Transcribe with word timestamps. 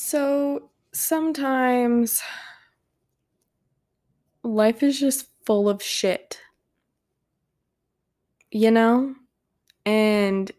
So 0.00 0.70
sometimes 0.92 2.22
life 4.44 4.84
is 4.84 5.00
just 5.00 5.26
full 5.44 5.68
of 5.68 5.82
shit, 5.82 6.38
you 8.52 8.70
know? 8.70 9.16
And 9.84 10.52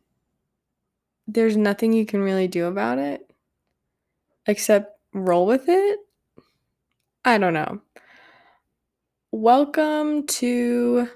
there's 1.26 1.56
nothing 1.56 1.94
you 1.94 2.06
can 2.06 2.22
really 2.22 2.50
do 2.50 2.66
about 2.66 3.00
it 3.00 3.34
except 4.46 5.00
roll 5.14 5.48
with 5.48 5.70
it. 5.70 6.00
I 7.24 7.38
don't 7.38 7.54
know. 7.54 7.80
Welcome 9.32 10.28
to 10.28 11.08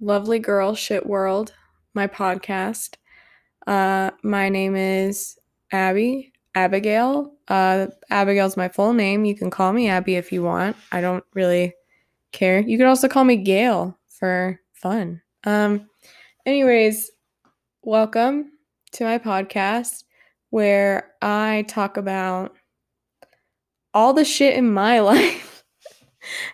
Lovely 0.00 0.38
Girl 0.38 0.74
Shit 0.74 1.06
World, 1.06 1.54
my 1.94 2.08
podcast. 2.08 2.96
Uh, 3.66 4.10
my 4.22 4.50
name 4.50 4.76
is 4.76 5.38
Abby, 5.72 6.34
Abigail. 6.54 7.37
Uh, 7.48 7.86
Abigail's 8.10 8.56
my 8.56 8.68
full 8.68 8.92
name. 8.92 9.24
You 9.24 9.34
can 9.34 9.50
call 9.50 9.72
me 9.72 9.88
Abby 9.88 10.16
if 10.16 10.32
you 10.32 10.42
want. 10.42 10.76
I 10.92 11.00
don't 11.00 11.24
really 11.34 11.74
care. 12.32 12.60
You 12.60 12.76
could 12.76 12.86
also 12.86 13.08
call 13.08 13.24
me 13.24 13.36
Gail 13.36 13.98
for 14.06 14.60
fun. 14.74 15.22
Um, 15.44 15.88
anyways, 16.44 17.10
welcome 17.82 18.52
to 18.92 19.04
my 19.04 19.18
podcast 19.18 20.04
where 20.50 21.14
I 21.22 21.64
talk 21.68 21.96
about 21.96 22.54
all 23.94 24.12
the 24.12 24.26
shit 24.26 24.54
in 24.54 24.70
my 24.70 25.00
life. 25.00 25.64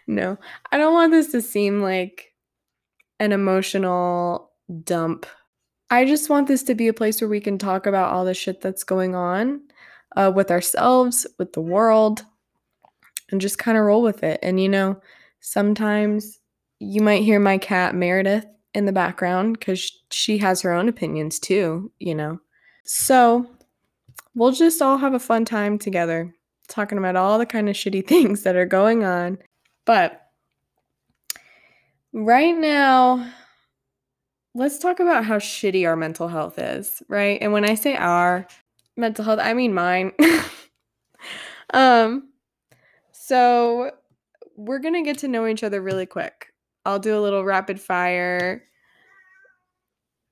no, 0.06 0.38
I 0.70 0.78
don't 0.78 0.94
want 0.94 1.10
this 1.10 1.32
to 1.32 1.42
seem 1.42 1.82
like 1.82 2.32
an 3.18 3.32
emotional 3.32 4.52
dump. 4.84 5.26
I 5.90 6.04
just 6.04 6.30
want 6.30 6.46
this 6.46 6.62
to 6.64 6.76
be 6.76 6.86
a 6.86 6.94
place 6.94 7.20
where 7.20 7.28
we 7.28 7.40
can 7.40 7.58
talk 7.58 7.86
about 7.86 8.12
all 8.12 8.24
the 8.24 8.34
shit 8.34 8.60
that's 8.60 8.84
going 8.84 9.16
on 9.16 9.60
uh, 10.16 10.32
with 10.34 10.50
ourselves, 10.50 11.26
with 11.38 11.52
the 11.52 11.60
world, 11.60 12.24
and 13.30 13.40
just 13.40 13.58
kind 13.58 13.76
of 13.76 13.84
roll 13.84 14.02
with 14.02 14.22
it. 14.22 14.38
And 14.42 14.60
you 14.60 14.68
know, 14.68 15.00
sometimes 15.40 16.38
you 16.78 17.00
might 17.02 17.22
hear 17.22 17.40
my 17.40 17.58
cat 17.58 17.94
Meredith 17.94 18.46
in 18.74 18.86
the 18.86 18.92
background 18.92 19.58
because 19.58 19.90
she 20.10 20.38
has 20.38 20.60
her 20.62 20.72
own 20.72 20.88
opinions 20.88 21.38
too, 21.38 21.90
you 21.98 22.14
know. 22.14 22.40
So 22.84 23.46
we'll 24.34 24.52
just 24.52 24.82
all 24.82 24.98
have 24.98 25.14
a 25.14 25.20
fun 25.20 25.44
time 25.44 25.78
together 25.78 26.34
talking 26.68 26.98
about 26.98 27.16
all 27.16 27.38
the 27.38 27.46
kind 27.46 27.68
of 27.68 27.76
shitty 27.76 28.06
things 28.08 28.42
that 28.42 28.56
are 28.56 28.66
going 28.66 29.04
on. 29.04 29.38
But 29.84 30.20
right 32.12 32.56
now, 32.56 33.30
let's 34.54 34.78
talk 34.78 35.00
about 35.00 35.24
how 35.24 35.38
shitty 35.38 35.86
our 35.86 35.96
mental 35.96 36.28
health 36.28 36.58
is, 36.58 37.02
right? 37.08 37.38
And 37.40 37.52
when 37.52 37.64
I 37.64 37.74
say 37.74 37.96
our 37.96 38.46
mental 38.96 39.24
health, 39.24 39.40
I 39.42 39.54
mean 39.54 39.74
mine. 39.74 40.12
um 41.74 42.28
so 43.12 43.90
we're 44.56 44.78
going 44.78 44.94
to 44.94 45.02
get 45.02 45.18
to 45.18 45.28
know 45.28 45.46
each 45.46 45.64
other 45.64 45.80
really 45.80 46.06
quick. 46.06 46.52
I'll 46.84 46.98
do 46.98 47.18
a 47.18 47.20
little 47.20 47.44
rapid 47.44 47.80
fire. 47.80 48.64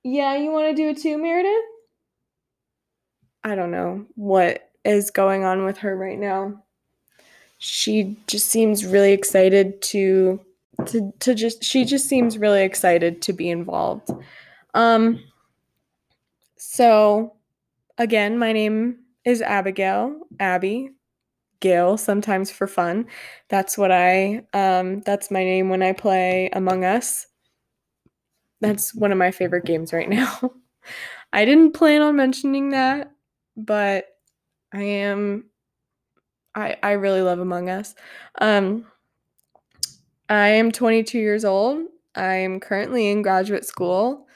Yeah, 0.05 0.37
you 0.37 0.51
want 0.51 0.69
to 0.69 0.75
do 0.75 0.91
it 0.91 0.99
too, 0.99 1.17
Meredith? 1.17 1.65
I 3.45 3.55
don't 3.55 3.71
know 3.71 4.07
what 4.15 4.71
is 4.85 5.11
going 5.11 5.45
on 5.45 5.65
with 5.65 5.79
her 5.79 5.97
right 5.97 6.19
now. 6.19 6.63
She 7.59 8.17
just 8.27 8.49
seems 8.49 8.85
really 8.85 9.13
excited 9.13 9.81
to 9.83 10.41
to 10.87 11.13
to 11.21 11.35
just 11.35 11.63
she 11.63 11.85
just 11.85 12.09
seems 12.09 12.39
really 12.39 12.63
excited 12.63 13.23
to 13.23 13.33
be 13.33 13.49
involved. 13.49 14.11
Um 14.75 15.21
so 16.57 17.35
again, 17.99 18.39
my 18.39 18.53
name 18.53 18.99
is 19.25 19.43
Abigail, 19.43 20.21
Abby, 20.41 20.91
Gail, 21.61 21.97
sometimes 21.97 22.51
for 22.51 22.67
fun. 22.67 23.07
That's 23.49 23.79
what 23.79 23.93
I 23.93 24.45
um 24.55 25.01
that's 25.03 25.31
my 25.31 25.45
name 25.45 25.69
when 25.69 25.83
I 25.83 25.93
play 25.93 26.51
Among 26.53 26.85
Us. 26.85 27.27
That's 28.61 28.95
one 28.95 29.13
of 29.13 29.19
my 29.19 29.31
favorite 29.31 29.65
games 29.65 29.93
right 29.93 30.09
now. 30.09 30.53
I 31.33 31.45
didn't 31.45 31.73
plan 31.73 32.03
on 32.03 32.17
mentioning 32.17 32.71
that, 32.71 33.13
but 33.57 34.07
I 34.73 34.83
am 34.83 35.47
I 36.55 36.77
I 36.83 36.93
really 36.93 37.23
love 37.23 37.39
Among 37.39 37.69
Us. 37.69 37.95
Um 38.41 38.87
I 40.29 40.49
am 40.49 40.73
22 40.73 41.19
years 41.19 41.45
old. 41.45 41.87
I 42.15 42.35
am 42.37 42.61
currently 42.61 43.09
in 43.09 43.23
graduate 43.23 43.65
school, 43.65 44.27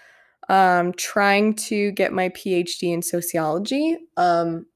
um, 0.48 0.92
trying 0.94 1.54
to 1.54 1.92
get 1.92 2.12
my 2.12 2.28
PhD 2.30 2.92
in 2.92 3.02
sociology. 3.02 3.96
Um, 4.16 4.66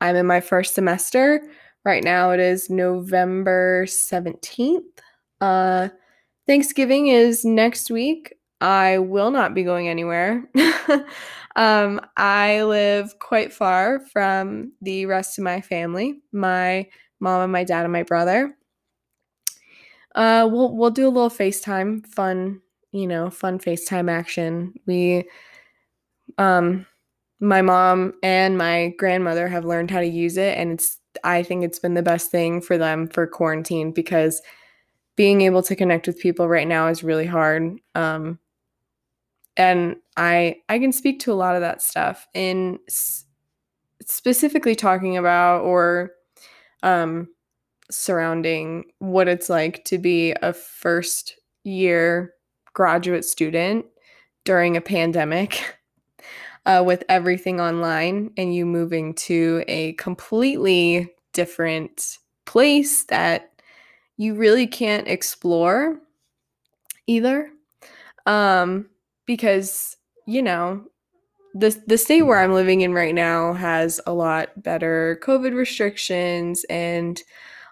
I'm 0.00 0.16
in 0.16 0.26
my 0.26 0.40
first 0.40 0.74
semester. 0.74 1.42
Right 1.84 2.02
now 2.02 2.30
it 2.30 2.40
is 2.40 2.70
November 2.70 3.84
17th. 3.86 4.80
Uh, 5.40 5.88
Thanksgiving 6.46 7.08
is 7.08 7.44
next 7.44 7.90
week. 7.90 8.34
I 8.60 8.98
will 8.98 9.30
not 9.30 9.54
be 9.54 9.62
going 9.62 9.88
anywhere. 9.88 10.44
um, 11.56 12.00
I 12.16 12.62
live 12.62 13.18
quite 13.18 13.52
far 13.52 14.00
from 14.12 14.72
the 14.80 15.06
rest 15.06 15.38
of 15.38 15.44
my 15.44 15.60
family 15.60 16.20
my 16.32 16.86
mom 17.20 17.42
and 17.42 17.52
my 17.52 17.64
dad 17.64 17.84
and 17.84 17.92
my 17.92 18.02
brother. 18.02 18.56
Uh, 20.14 20.48
we'll 20.50 20.76
we'll 20.76 20.90
do 20.90 21.08
a 21.08 21.10
little 21.10 21.30
FaceTime, 21.30 22.06
fun, 22.06 22.60
you 22.94 23.08
know, 23.08 23.28
fun 23.28 23.58
FaceTime 23.58 24.10
action. 24.10 24.72
We, 24.86 25.24
um, 26.38 26.86
my 27.40 27.62
mom 27.62 28.14
and 28.22 28.56
my 28.56 28.94
grandmother 28.98 29.48
have 29.48 29.64
learned 29.64 29.90
how 29.90 30.00
to 30.00 30.06
use 30.06 30.36
it, 30.36 30.56
and 30.56 30.72
it's 30.72 30.98
I 31.24 31.42
think 31.42 31.64
it's 31.64 31.78
been 31.78 31.94
the 31.94 32.02
best 32.02 32.30
thing 32.30 32.60
for 32.60 32.78
them 32.78 33.08
for 33.08 33.26
quarantine 33.26 33.92
because 33.92 34.40
being 35.16 35.42
able 35.42 35.62
to 35.64 35.76
connect 35.76 36.06
with 36.06 36.20
people 36.20 36.48
right 36.48 36.68
now 36.68 36.88
is 36.88 37.04
really 37.04 37.26
hard. 37.26 37.78
Um, 37.94 38.38
and 39.56 39.96
I 40.16 40.56
I 40.68 40.78
can 40.78 40.92
speak 40.92 41.20
to 41.20 41.32
a 41.32 41.34
lot 41.34 41.54
of 41.54 41.60
that 41.60 41.82
stuff 41.82 42.26
in 42.34 42.78
s- 42.88 43.24
specifically 44.06 44.74
talking 44.76 45.16
about 45.18 45.62
or 45.62 46.12
um, 46.84 47.28
surrounding 47.90 48.86
what 49.00 49.28
it's 49.28 49.50
like 49.50 49.84
to 49.86 49.98
be 49.98 50.32
a 50.42 50.54
first 50.54 51.34
year 51.64 52.33
graduate 52.74 53.24
student 53.24 53.86
during 54.44 54.76
a 54.76 54.80
pandemic 54.80 55.78
uh, 56.66 56.82
with 56.84 57.02
everything 57.08 57.60
online 57.60 58.30
and 58.36 58.54
you 58.54 58.66
moving 58.66 59.14
to 59.14 59.64
a 59.66 59.94
completely 59.94 61.10
different 61.32 62.18
place 62.44 63.04
that 63.04 63.50
you 64.16 64.34
really 64.34 64.66
can't 64.66 65.08
explore 65.08 65.98
either. 67.06 67.50
Um, 68.26 68.88
because 69.26 69.96
you 70.26 70.42
know 70.42 70.84
the 71.54 71.80
the 71.86 71.98
state 71.98 72.22
where 72.22 72.40
I'm 72.40 72.52
living 72.52 72.80
in 72.80 72.92
right 72.92 73.14
now 73.14 73.52
has 73.52 74.00
a 74.06 74.12
lot 74.12 74.62
better 74.62 75.20
COVID 75.22 75.54
restrictions 75.54 76.64
and 76.68 77.22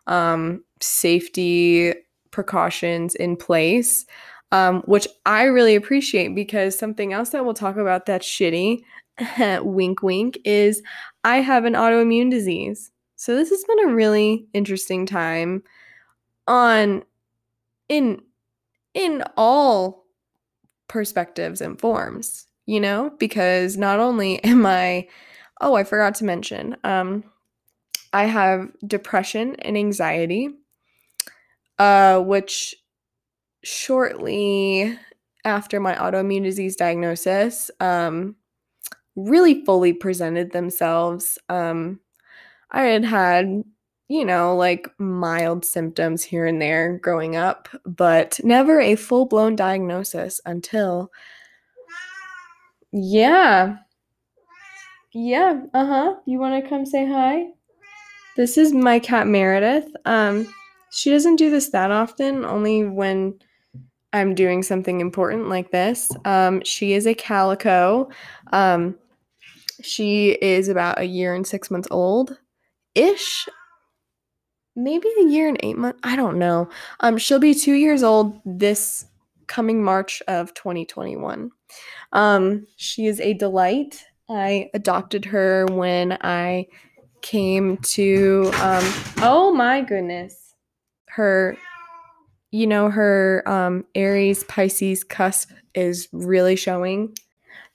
um, 0.06 0.64
safety 0.80 1.94
precautions 2.30 3.14
in 3.14 3.36
place, 3.36 4.06
um, 4.52 4.82
which 4.82 5.08
I 5.26 5.44
really 5.44 5.74
appreciate 5.74 6.34
because 6.34 6.78
something 6.78 7.12
else 7.12 7.30
that 7.30 7.44
we'll 7.44 7.54
talk 7.54 7.76
about 7.76 8.06
that's 8.06 8.26
shitty, 8.26 8.82
wink 9.62 10.02
wink, 10.02 10.38
is 10.44 10.82
I 11.24 11.38
have 11.38 11.64
an 11.64 11.72
autoimmune 11.72 12.30
disease. 12.30 12.92
So 13.16 13.34
this 13.34 13.50
has 13.50 13.64
been 13.64 13.88
a 13.88 13.94
really 13.94 14.46
interesting 14.52 15.06
time 15.06 15.62
on 16.46 17.02
in 17.88 18.20
in 18.94 19.24
all 19.36 20.04
perspectives 20.86 21.62
and 21.62 21.80
forms, 21.80 22.46
you 22.66 22.78
know, 22.78 23.10
because 23.18 23.78
not 23.78 24.00
only 24.00 24.42
am 24.44 24.66
I 24.66 25.08
oh, 25.62 25.74
I 25.74 25.84
forgot 25.84 26.14
to 26.16 26.24
mention, 26.24 26.76
um 26.84 27.24
I 28.12 28.24
have 28.24 28.68
depression 28.86 29.56
and 29.60 29.78
anxiety, 29.78 30.50
uh, 31.78 32.20
which 32.20 32.74
shortly 33.62 34.98
after 35.44 35.80
my 35.80 35.94
autoimmune 35.94 36.44
disease 36.44 36.76
diagnosis 36.76 37.70
um, 37.80 38.36
really 39.16 39.64
fully 39.64 39.92
presented 39.92 40.52
themselves. 40.52 41.38
Um, 41.48 42.00
I 42.70 42.84
had 42.84 43.04
had, 43.04 43.62
you 44.08 44.24
know, 44.24 44.56
like 44.56 44.88
mild 44.98 45.64
symptoms 45.64 46.22
here 46.22 46.46
and 46.46 46.60
there 46.60 46.98
growing 46.98 47.36
up, 47.36 47.68
but 47.84 48.40
never 48.44 48.80
a 48.80 48.96
full 48.96 49.26
blown 49.26 49.56
diagnosis 49.56 50.40
until. 50.46 51.10
Yeah. 52.92 53.78
Yeah. 55.12 55.60
Uh 55.74 55.86
huh. 55.86 56.14
You 56.26 56.38
want 56.38 56.62
to 56.62 56.68
come 56.68 56.86
say 56.86 57.06
hi? 57.06 57.48
This 58.36 58.56
is 58.56 58.72
my 58.72 58.98
cat 58.98 59.26
Meredith. 59.26 59.88
Um, 60.06 60.52
she 60.90 61.10
doesn't 61.10 61.36
do 61.36 61.50
this 61.50 61.68
that 61.70 61.90
often, 61.90 62.44
only 62.44 62.84
when 62.84 63.38
I'm 64.12 64.34
doing 64.34 64.62
something 64.62 65.00
important 65.00 65.48
like 65.48 65.70
this. 65.70 66.10
Um, 66.24 66.62
she 66.64 66.92
is 66.92 67.06
a 67.06 67.14
calico. 67.14 68.10
Um, 68.52 68.96
she 69.82 70.32
is 70.32 70.68
about 70.68 70.98
a 70.98 71.04
year 71.04 71.34
and 71.34 71.46
six 71.46 71.70
months 71.70 71.88
old, 71.90 72.38
ish. 72.94 73.48
Maybe 74.74 75.08
a 75.20 75.26
year 75.28 75.48
and 75.48 75.58
eight 75.62 75.76
months. 75.76 76.00
I 76.02 76.16
don't 76.16 76.38
know. 76.38 76.68
Um, 77.00 77.18
she'll 77.18 77.38
be 77.38 77.54
two 77.54 77.74
years 77.74 78.02
old 78.02 78.40
this 78.44 79.06
coming 79.46 79.82
March 79.82 80.22
of 80.28 80.54
2021. 80.54 81.50
Um, 82.12 82.66
she 82.76 83.06
is 83.06 83.20
a 83.20 83.34
delight. 83.34 84.04
I 84.28 84.70
adopted 84.72 85.24
her 85.26 85.66
when 85.66 86.16
I 86.22 86.66
came 87.22 87.76
to 87.78 88.50
um 88.56 88.84
oh 89.18 89.52
my 89.54 89.80
goodness. 89.80 90.54
Her 91.08 91.56
you 92.52 92.66
know 92.66 92.90
her 92.90 93.42
um 93.46 93.84
Aries 93.94 94.44
Pisces 94.44 95.02
cusp 95.02 95.50
is 95.74 96.08
really 96.12 96.54
showing. 96.54 97.16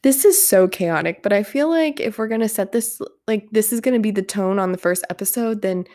This 0.03 0.23
is 0.23 0.47
so 0.47 0.67
chaotic, 0.67 1.23
but 1.23 1.33
I 1.33 1.43
feel 1.43 1.69
like 1.69 1.99
if 1.99 2.17
we're 2.17 2.27
going 2.27 2.41
to 2.41 2.47
set 2.47 2.71
this 2.71 3.01
like 3.27 3.49
this 3.51 3.73
is 3.73 3.81
going 3.81 3.95
to 3.95 3.99
be 3.99 4.11
the 4.11 4.21
tone 4.21 4.59
on 4.59 4.71
the 4.71 4.77
first 4.77 5.03
episode, 5.09 5.61
then 5.61 5.85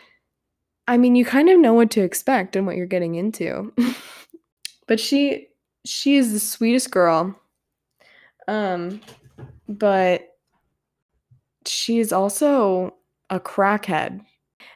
I 0.87 0.97
mean, 0.97 1.15
you 1.15 1.25
kind 1.25 1.49
of 1.49 1.59
know 1.59 1.73
what 1.73 1.89
to 1.91 2.01
expect 2.01 2.55
and 2.55 2.67
what 2.67 2.75
you're 2.75 2.85
getting 2.85 3.15
into. 3.15 3.73
but 4.87 4.99
she 4.99 5.47
she 5.85 6.17
is 6.17 6.33
the 6.33 6.39
sweetest 6.39 6.91
girl. 6.91 7.39
Um 8.47 8.99
but 9.69 10.27
she 11.65 11.99
is 11.99 12.11
also 12.11 12.93
a 13.29 13.39
crackhead. 13.39 14.19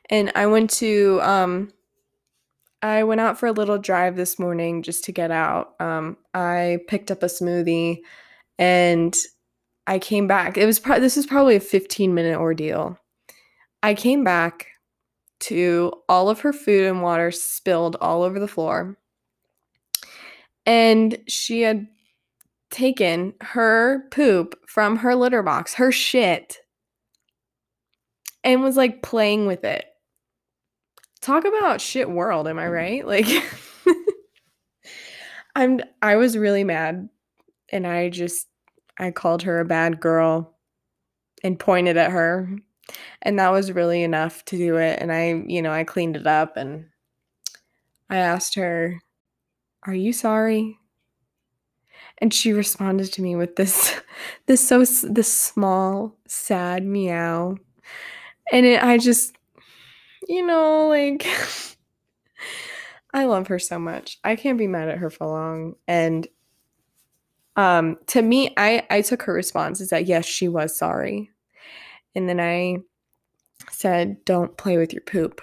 And 0.10 0.31
I 0.36 0.45
went 0.48 0.69
to 0.71 1.19
um 1.21 1.69
I 2.81 3.03
went 3.03 3.21
out 3.21 3.39
for 3.39 3.47
a 3.47 3.51
little 3.51 3.77
drive 3.77 4.15
this 4.15 4.38
morning 4.38 4.83
just 4.83 5.03
to 5.06 5.12
get 5.12 5.31
out. 5.31 5.75
Um 5.79 6.18
I 6.33 6.79
picked 6.88 7.12
up 7.12 7.24
a 7.24 7.27
smoothie 7.27 8.00
and 8.59 9.15
I 9.88 10.00
came 10.00 10.27
back. 10.27 10.57
It 10.57 10.65
was 10.65 10.79
pro- 10.79 11.00
this 11.00 11.18
is 11.18 11.25
probably 11.25 11.56
a 11.56 11.62
15 11.62 12.13
minute 12.13 12.38
ordeal. 12.38 13.00
I 13.81 13.94
came 13.94 14.24
back 14.24 14.68
to 15.39 15.94
all 16.09 16.29
of 16.29 16.41
her 16.41 16.53
food 16.53 16.85
and 16.85 17.01
water 17.01 17.31
spilled 17.31 17.95
all 18.01 18.24
over 18.24 18.39
the 18.39 18.47
floor. 18.47 18.97
And 20.65 21.18
she 21.27 21.62
had 21.62 21.88
taken 22.69 23.33
her 23.39 24.07
poop 24.12 24.59
from 24.68 24.97
her 24.97 25.15
litter 25.15 25.41
box, 25.41 25.75
her 25.75 25.91
shit, 25.91 26.57
and 28.44 28.62
was 28.62 28.75
like 28.75 29.01
playing 29.01 29.45
with 29.47 29.63
it. 29.63 29.85
Talk 31.27 31.44
about 31.44 31.81
shit 31.81 32.09
world, 32.09 32.47
am 32.47 32.57
I 32.57 32.69
right? 32.69 33.06
Like 33.06 33.27
I'm 35.57 35.81
I 36.01 36.15
was 36.15 36.38
really 36.38 36.63
mad 36.63 37.09
and 37.69 37.85
I 37.85 38.07
just 38.07 38.47
I 38.97 39.12
called 39.12 39.41
her 39.41 39.59
a 39.59 39.65
bad 39.65 40.00
girl 40.00 40.56
and 41.44 41.59
pointed 41.59 41.97
at 41.97 42.12
her. 42.12 42.47
And 43.21 43.38
that 43.39 43.51
was 43.51 43.74
really 43.74 44.03
enough 44.03 44.45
to 44.45 44.57
do 44.57 44.77
it. 44.77 45.00
And 45.01 45.12
I, 45.12 45.44
you 45.45 45.62
know, 45.62 45.74
I 45.74 45.83
cleaned 45.83 46.15
it 46.15 46.25
up 46.25 46.56
and 46.56 46.85
I 48.09 48.19
asked 48.19 48.56
her, 48.56 49.01
Are 49.85 49.94
you 49.94 50.13
sorry? 50.13 50.79
And 52.19 52.33
she 52.33 52.53
responded 52.53 53.12
to 53.12 53.21
me 53.21 53.35
with 53.35 53.57
this, 53.57 54.00
this 54.45 54.65
so, 54.65 54.79
this 54.79 55.27
small, 55.27 56.15
sad 56.25 56.85
meow. 56.85 57.57
And 58.53 58.65
it, 58.65 58.81
I 58.81 58.97
just, 58.97 59.37
you 60.27 60.45
know, 60.45 60.88
like, 60.88 61.25
I 63.13 63.25
love 63.25 63.47
her 63.47 63.59
so 63.59 63.79
much. 63.79 64.19
I 64.24 64.35
can't 64.35 64.57
be 64.57 64.68
mad 64.68 64.89
at 64.89 64.97
her 64.97 65.09
for 65.09 65.27
long. 65.27 65.75
And 65.88 66.27
um, 67.56 67.97
to 68.07 68.21
me, 68.21 68.53
I 68.56 68.85
I 68.89 69.01
took 69.01 69.24
her 69.24 69.33
response 69.33 69.81
is 69.81 69.89
that 69.89 70.06
yes, 70.06 70.25
she 70.25 70.47
was 70.47 70.77
sorry, 70.77 71.31
and 72.15 72.29
then 72.29 72.39
I 72.39 72.77
said, 73.71 74.24
"Don't 74.25 74.57
play 74.57 74.77
with 74.77 74.94
your 74.94 75.01
poop." 75.01 75.41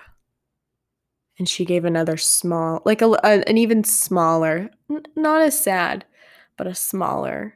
And 1.37 1.49
she 1.49 1.65
gave 1.65 1.85
another 1.85 2.17
small, 2.17 2.81
like 2.85 3.03
a, 3.03 3.09
a 3.25 3.43
an 3.49 3.59
even 3.59 3.83
smaller, 3.83 4.71
n- 4.89 5.03
not 5.17 5.43
as 5.43 5.59
sad, 5.59 6.05
but 6.57 6.69
a 6.69 6.75
smaller 6.77 7.55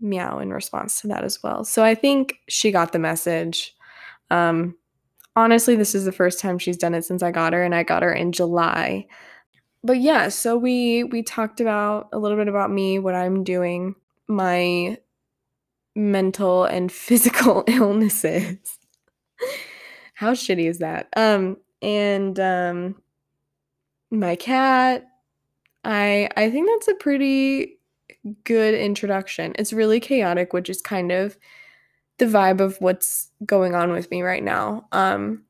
meow 0.00 0.38
in 0.38 0.50
response 0.52 1.00
to 1.00 1.08
that 1.08 1.24
as 1.24 1.42
well. 1.42 1.64
So 1.64 1.82
I 1.82 1.94
think 1.94 2.34
she 2.48 2.70
got 2.70 2.92
the 2.92 2.98
message. 2.98 3.74
Um, 4.30 4.76
honestly, 5.36 5.76
this 5.76 5.94
is 5.94 6.04
the 6.04 6.12
first 6.12 6.40
time 6.40 6.58
she's 6.58 6.76
done 6.76 6.94
it 6.94 7.04
since 7.04 7.22
I 7.22 7.30
got 7.30 7.52
her, 7.52 7.62
and 7.62 7.74
I 7.74 7.82
got 7.82 8.02
her 8.02 8.12
in 8.12 8.32
July 8.32 9.06
but 9.84 10.00
yeah, 10.00 10.30
so 10.30 10.56
we 10.56 11.04
we 11.04 11.22
talked 11.22 11.60
about 11.60 12.08
a 12.12 12.18
little 12.18 12.38
bit 12.38 12.48
about 12.48 12.70
me, 12.70 12.98
what 12.98 13.14
I'm 13.14 13.44
doing, 13.44 13.94
my 14.26 14.98
mental 15.94 16.64
and 16.64 16.90
physical 16.92 17.64
illnesses. 17.68 18.78
How 20.14 20.32
shitty 20.32 20.68
is 20.68 20.78
that? 20.78 21.08
Um 21.16 21.58
and 21.82 22.40
um 22.40 23.02
my 24.10 24.36
cat. 24.36 25.04
I 25.84 26.30
I 26.36 26.50
think 26.50 26.68
that's 26.70 26.88
a 26.88 26.94
pretty 26.94 27.78
good 28.44 28.74
introduction. 28.74 29.54
It's 29.58 29.72
really 29.74 30.00
chaotic, 30.00 30.54
which 30.54 30.70
is 30.70 30.80
kind 30.80 31.12
of 31.12 31.36
the 32.18 32.26
vibe 32.26 32.60
of 32.60 32.76
what's 32.80 33.30
going 33.44 33.74
on 33.74 33.92
with 33.92 34.10
me 34.10 34.22
right 34.22 34.42
now. 34.42 34.86
Um 34.92 35.44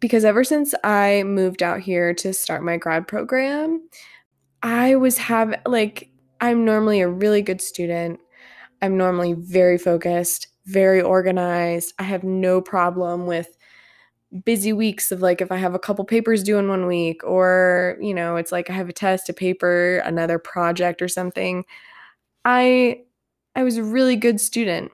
because 0.00 0.24
ever 0.24 0.42
since 0.44 0.74
I 0.82 1.22
moved 1.24 1.62
out 1.62 1.80
here 1.80 2.14
to 2.14 2.32
start 2.32 2.62
my 2.64 2.78
grad 2.78 3.06
program, 3.06 3.86
I 4.62 4.96
was 4.96 5.18
have 5.18 5.54
like 5.66 6.10
I'm 6.40 6.64
normally 6.64 7.00
a 7.00 7.08
really 7.08 7.42
good 7.42 7.60
student. 7.60 8.20
I'm 8.82 8.96
normally 8.96 9.34
very 9.34 9.76
focused, 9.76 10.48
very 10.64 11.02
organized. 11.02 11.92
I 11.98 12.04
have 12.04 12.24
no 12.24 12.62
problem 12.62 13.26
with 13.26 13.48
busy 14.44 14.72
weeks 14.72 15.12
of 15.12 15.20
like 15.20 15.40
if 15.40 15.52
I 15.52 15.56
have 15.56 15.74
a 15.74 15.78
couple 15.78 16.04
papers 16.04 16.42
due 16.42 16.56
in 16.58 16.68
one 16.68 16.86
week 16.86 17.22
or, 17.24 17.98
you 18.00 18.14
know, 18.14 18.36
it's 18.36 18.52
like 18.52 18.70
I 18.70 18.74
have 18.74 18.88
a 18.88 18.92
test, 18.92 19.28
a 19.28 19.34
paper, 19.34 19.98
another 19.98 20.38
project 20.38 21.02
or 21.02 21.08
something. 21.08 21.64
I 22.44 23.02
I 23.54 23.64
was 23.64 23.76
a 23.76 23.84
really 23.84 24.16
good 24.16 24.40
student 24.40 24.92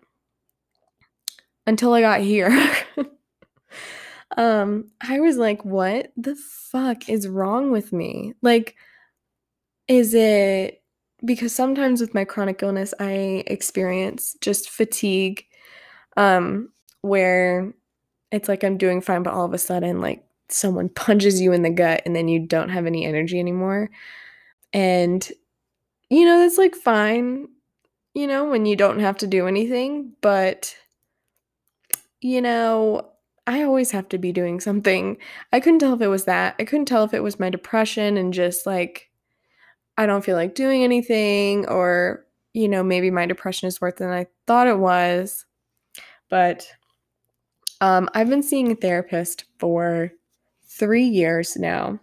until 1.67 1.93
I 1.93 2.01
got 2.01 2.21
here. 2.21 2.51
um, 4.37 4.91
I 5.01 5.21
was 5.21 5.37
like, 5.37 5.65
what 5.65 6.13
the 6.17 6.37
fuck 6.37 7.09
is 7.09 7.29
wrong 7.29 7.71
with 7.71 7.93
me? 7.93 8.35
Like, 8.43 8.77
is 9.89 10.15
it 10.15 10.83
because 11.25 11.55
sometimes 11.55 12.01
with 12.01 12.15
my 12.15 12.25
chronic 12.25 12.63
illness, 12.63 12.93
I 13.01 13.45
experience 13.47 14.37
just 14.41 14.71
fatigue, 14.71 15.45
um, 16.17 16.71
where 17.03 17.73
it's 18.33 18.49
like 18.49 18.65
I'm 18.65 18.79
doing 18.79 19.01
fine, 19.01 19.23
but 19.23 19.33
all 19.33 19.45
of 19.45 19.55
a 19.55 19.59
sudden, 19.59 20.01
like, 20.01 20.25
someone 20.49 20.89
punches 20.95 21.41
you 21.41 21.53
in 21.53 21.63
the 21.63 21.71
gut 21.71 22.03
and 22.07 22.15
then 22.15 22.29
you 22.29 22.41
don't 22.41 22.69
have 22.69 22.87
any 22.87 23.05
energy 23.05 23.39
anymore. 23.41 23.91
And, 24.73 25.27
you 26.11 26.25
know, 26.25 26.41
that's 26.41 26.59
like 26.59 26.75
fine, 26.75 27.49
you 28.15 28.27
know, 28.27 28.45
when 28.47 28.67
you 28.67 28.77
don't 28.77 29.01
have 29.01 29.19
to 29.19 29.27
do 29.27 29.47
anything, 29.47 30.13
but, 30.21 30.77
you 32.27 32.43
know, 32.43 33.07
I 33.47 33.63
always 33.63 33.93
have 33.93 34.09
to 34.09 34.19
be 34.19 34.33
doing 34.33 34.59
something. 34.59 35.17
I 35.53 35.61
couldn't 35.61 35.79
tell 35.79 35.95
if 35.95 36.01
it 36.01 36.09
was 36.09 36.25
that. 36.25 36.57
I 36.59 36.65
couldn't 36.65 36.87
tell 36.87 37.05
if 37.05 37.15
it 37.15 37.23
was 37.23 37.39
my 37.39 37.51
depression 37.51 38.17
and 38.17 38.35
just 38.35 38.67
like 38.67 39.11
I 39.97 40.07
don't 40.07 40.25
feel 40.25 40.35
like 40.35 40.57
doing 40.57 40.83
anything 40.83 41.67
or 41.69 42.27
you 42.53 42.69
know, 42.69 42.83
maybe 42.83 43.11
my 43.11 43.27
depression 43.27 43.69
is 43.69 43.81
worse 43.81 43.95
than 43.99 44.11
I 44.11 44.27
thought 44.47 44.67
it 44.67 44.79
was. 44.79 45.45
But 46.31 46.67
um, 47.83 48.09
I've 48.15 48.31
been 48.31 48.43
seeing 48.43 48.73
a 48.73 48.75
therapist 48.75 49.45
for 49.59 50.11
three 50.67 51.05
years 51.05 51.57
now. 51.57 52.01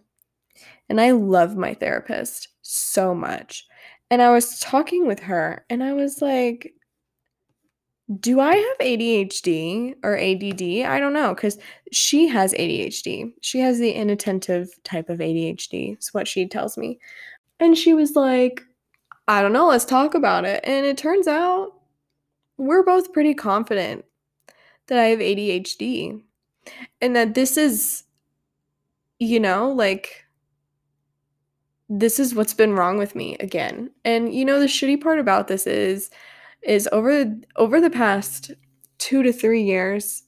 And 0.88 1.02
I 1.02 1.12
love 1.12 1.58
my 1.58 1.74
therapist 1.74 2.50
so 2.62 3.16
much. 3.16 3.66
And 4.12 4.22
I 4.22 4.30
was 4.30 4.60
talking 4.60 5.08
with 5.08 5.22
her 5.22 5.66
and 5.72 5.84
I 5.84 5.94
was 5.94 6.22
like, 6.22 6.76
do 8.20 8.40
I 8.40 8.56
have 8.56 8.78
ADHD 8.80 9.96
or 10.04 10.18
ADD? 10.18 10.86
I 10.92 11.00
don't 11.00 11.14
know 11.14 11.34
because 11.34 11.58
she 11.92 12.28
has 12.28 12.54
ADHD. 12.54 13.32
She 13.42 13.60
has 13.60 13.80
the 13.80 13.92
inattentive 13.92 14.70
type 14.84 15.10
of 15.10 15.20
ADHD, 15.20 15.98
is 15.98 16.14
what 16.14 16.28
she 16.28 16.48
tells 16.48 16.78
me. 16.78 17.00
And 17.60 17.78
she 17.78 17.94
was 17.94 18.16
like, 18.16 18.62
I 19.28 19.42
don't 19.42 19.54
know, 19.54 19.68
let's 19.68 19.86
talk 19.86 20.16
about 20.16 20.44
it. 20.44 20.60
And 20.66 20.86
it 20.86 20.98
turns 20.98 21.28
out 21.28 21.74
we're 22.58 22.84
both 22.84 23.14
pretty 23.14 23.34
confident 23.34 24.04
that 24.88 25.00
I 25.00 25.06
have 25.06 25.20
ADHD 25.20 26.22
and 27.00 27.16
that 27.16 27.36
this 27.36 27.56
is, 27.56 28.04
you 29.20 29.40
know, 29.40 29.72
like, 29.72 30.26
this 31.88 32.20
is 32.20 32.36
what's 32.36 32.54
been 32.54 32.74
wrong 32.74 32.98
with 32.98 33.16
me 33.16 33.38
again. 33.40 33.92
And, 34.04 34.34
you 34.34 34.44
know, 34.44 34.60
the 34.60 34.66
shitty 34.66 35.02
part 35.02 35.20
about 35.20 35.48
this 35.48 35.66
is, 35.66 36.10
is 36.66 36.88
over 36.92 37.36
over 37.56 37.82
the 37.82 37.90
past 37.90 38.52
2 39.00 39.24
to 39.24 39.34
3 39.34 39.64
years 39.64 40.24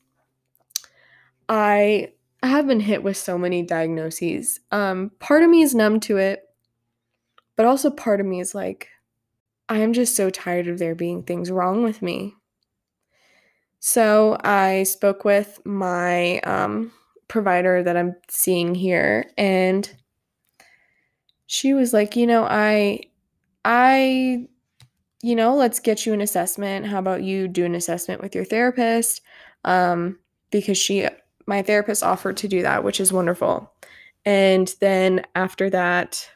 I 1.48 2.12
have 2.42 2.68
been 2.68 2.80
hit 2.80 3.04
with 3.04 3.18
so 3.18 3.38
many 3.38 3.62
diagnoses. 3.64 4.60
Um 4.72 5.12
part 5.20 5.44
of 5.44 5.50
me 5.50 5.62
is 5.62 5.76
numb 5.76 6.00
to 6.02 6.18
it, 6.18 6.44
but 7.56 7.66
also 7.66 7.90
part 7.90 8.20
of 8.20 8.26
me 8.26 8.40
is 8.40 8.56
like 8.56 8.90
I 9.68 9.80
am 9.80 9.94
just 9.94 10.16
so 10.16 10.30
tired 10.30 10.68
of 10.68 10.78
there 10.78 10.96
being 10.96 11.24
things 11.24 11.50
wrong 11.50 11.84
with 11.84 12.02
me. 12.02 12.36
So 13.80 14.38
I 14.44 14.84
spoke 14.84 15.26
with 15.26 15.60
my 15.66 16.40
um, 16.40 16.92
provider 17.28 17.84
that 17.84 17.98
I'm 17.98 18.16
seeing 18.30 18.76
here, 18.76 19.30
and 19.38 19.88
she 21.48 21.74
was 21.74 21.94
like, 21.94 22.16
you 22.16 22.28
know, 22.28 22.46
I, 22.46 23.02
I, 23.64 24.48
you 25.22 25.36
know, 25.36 25.56
let's 25.56 25.80
get 25.80 26.06
you 26.06 26.14
an 26.14 26.22
assessment. 26.22 26.86
How 26.86 27.00
about 27.00 27.24
you 27.24 27.48
do 27.48 27.66
an 27.66 27.76
assessment 27.76 28.22
with 28.22 28.36
your 28.36 28.46
therapist? 28.46 29.22
Um, 29.64 30.20
because 30.52 30.78
she, 30.78 31.08
my 31.48 31.62
therapist 31.62 32.04
offered 32.04 32.38
to 32.38 32.48
do 32.48 32.62
that, 32.62 32.84
which 32.84 33.00
is 33.00 33.12
wonderful. 33.12 33.72
And 34.26 34.74
then 34.82 35.26
after 35.36 35.70
that, 35.70 36.30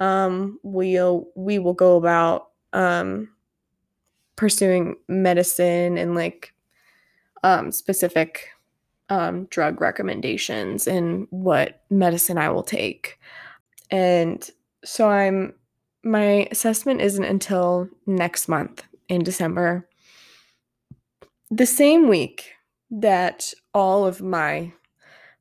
um, 0.00 0.58
we'll 0.62 1.28
we 1.34 1.58
will 1.58 1.72
go 1.72 1.96
about 1.96 2.50
um, 2.72 3.28
pursuing 4.36 4.96
medicine 5.08 5.96
and 5.96 6.14
like 6.14 6.52
um, 7.42 7.72
specific 7.72 8.50
um, 9.08 9.44
drug 9.46 9.80
recommendations 9.80 10.86
and 10.86 11.26
what 11.30 11.82
medicine 11.90 12.38
I 12.38 12.50
will 12.50 12.62
take. 12.62 13.18
And 13.90 14.48
so 14.84 15.08
I'm 15.08 15.54
my 16.06 16.48
assessment 16.50 17.00
isn't 17.00 17.24
until 17.24 17.88
next 18.06 18.48
month 18.48 18.84
in 19.08 19.24
December. 19.24 19.88
The 21.50 21.66
same 21.66 22.08
week 22.08 22.52
that 22.90 23.52
all 23.74 24.06
of 24.06 24.22
my 24.22 24.72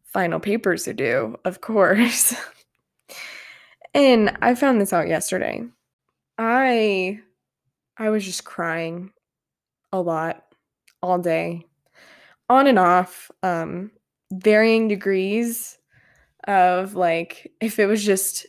final 0.04 0.40
papers 0.40 0.88
are 0.88 0.94
due, 0.94 1.38
of 1.46 1.62
course. 1.62 2.34
and 3.94 4.36
I 4.42 4.56
found 4.56 4.82
this 4.82 4.94
out 4.94 5.08
yesterday. 5.08 5.64
I 6.38 7.20
I 7.98 8.10
was 8.10 8.26
just 8.26 8.44
crying 8.44 9.12
a 9.94 10.02
lot 10.02 10.44
all 11.02 11.20
day. 11.20 11.66
On 12.50 12.68
and 12.68 12.80
off, 12.80 13.32
um 13.44 13.92
varying 14.32 14.88
degrees 14.88 15.78
of 16.48 16.96
like 16.96 17.52
if 17.62 17.80
it 17.80 17.86
was 17.86 18.04
just 18.04 18.46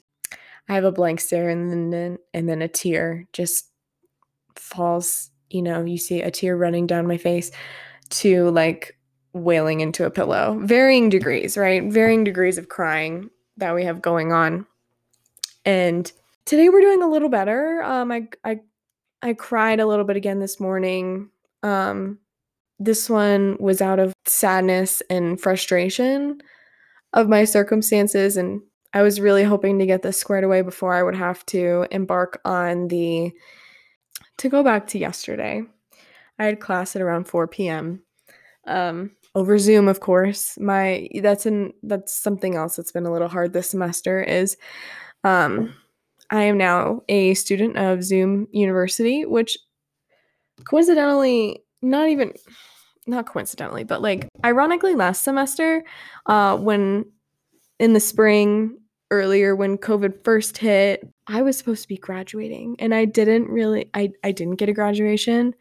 I 0.68 0.74
have 0.74 0.84
a 0.84 0.92
blank 0.92 1.20
stare 1.20 1.48
and 1.48 1.92
then 1.92 2.18
and 2.34 2.48
then 2.48 2.62
a 2.62 2.68
tear 2.68 3.26
just 3.32 3.70
falls, 4.56 5.30
you 5.50 5.62
know, 5.62 5.84
you 5.84 5.98
see 5.98 6.22
a 6.22 6.30
tear 6.30 6.56
running 6.56 6.86
down 6.86 7.06
my 7.06 7.16
face 7.16 7.50
to 8.10 8.50
like 8.50 8.98
wailing 9.32 9.80
into 9.80 10.06
a 10.06 10.10
pillow. 10.10 10.58
Varying 10.62 11.08
degrees, 11.08 11.56
right? 11.56 11.84
Varying 11.84 12.24
degrees 12.24 12.58
of 12.58 12.68
crying 12.68 13.30
that 13.58 13.74
we 13.74 13.84
have 13.84 14.02
going 14.02 14.32
on. 14.32 14.66
And 15.64 16.10
today 16.46 16.68
we're 16.68 16.80
doing 16.80 17.02
a 17.02 17.10
little 17.10 17.28
better. 17.28 17.82
Um 17.82 18.10
I 18.10 18.28
I 18.44 18.60
I 19.22 19.34
cried 19.34 19.80
a 19.80 19.86
little 19.86 20.04
bit 20.04 20.16
again 20.16 20.40
this 20.40 20.58
morning. 20.58 21.30
Um 21.62 22.18
this 22.78 23.08
one 23.08 23.56
was 23.58 23.80
out 23.80 23.98
of 23.98 24.12
sadness 24.26 25.02
and 25.08 25.40
frustration 25.40 26.40
of 27.12 27.28
my 27.28 27.44
circumstances 27.44 28.36
and 28.36 28.60
I 28.96 29.02
was 29.02 29.20
really 29.20 29.44
hoping 29.44 29.78
to 29.78 29.84
get 29.84 30.00
this 30.00 30.16
squared 30.16 30.42
away 30.42 30.62
before 30.62 30.94
I 30.94 31.02
would 31.02 31.16
have 31.16 31.44
to 31.46 31.86
embark 31.90 32.40
on 32.46 32.88
the 32.88 33.30
to 34.38 34.48
go 34.48 34.62
back 34.62 34.86
to 34.86 34.98
yesterday. 34.98 35.64
I 36.38 36.44
had 36.44 36.60
class 36.60 36.96
at 36.96 37.02
around 37.02 37.24
4 37.24 37.46
p.m. 37.46 38.02
Um, 38.66 39.10
over 39.34 39.58
Zoom, 39.58 39.86
of 39.86 40.00
course. 40.00 40.58
My 40.58 41.10
that's 41.20 41.44
an 41.44 41.74
that's 41.82 42.14
something 42.14 42.54
else 42.54 42.76
that's 42.76 42.90
been 42.90 43.04
a 43.04 43.12
little 43.12 43.28
hard 43.28 43.52
this 43.52 43.68
semester 43.68 44.22
is 44.22 44.56
um, 45.24 45.74
I 46.30 46.44
am 46.44 46.56
now 46.56 47.02
a 47.10 47.34
student 47.34 47.76
of 47.76 48.02
Zoom 48.02 48.48
University, 48.50 49.26
which 49.26 49.58
coincidentally 50.64 51.62
not 51.82 52.08
even 52.08 52.32
not 53.06 53.26
coincidentally, 53.26 53.84
but 53.84 54.00
like 54.00 54.26
ironically 54.42 54.94
last 54.94 55.22
semester, 55.22 55.84
uh, 56.24 56.56
when 56.56 57.04
in 57.78 57.92
the 57.92 58.00
spring 58.00 58.78
earlier 59.10 59.54
when 59.54 59.78
COVID 59.78 60.24
first 60.24 60.58
hit, 60.58 61.08
I 61.26 61.42
was 61.42 61.56
supposed 61.56 61.82
to 61.82 61.88
be 61.88 61.96
graduating 61.96 62.76
and 62.78 62.94
I 62.94 63.04
didn't 63.04 63.48
really 63.48 63.90
I, 63.94 64.12
I 64.24 64.32
didn't 64.32 64.56
get 64.56 64.68
a 64.68 64.72
graduation. 64.72 65.54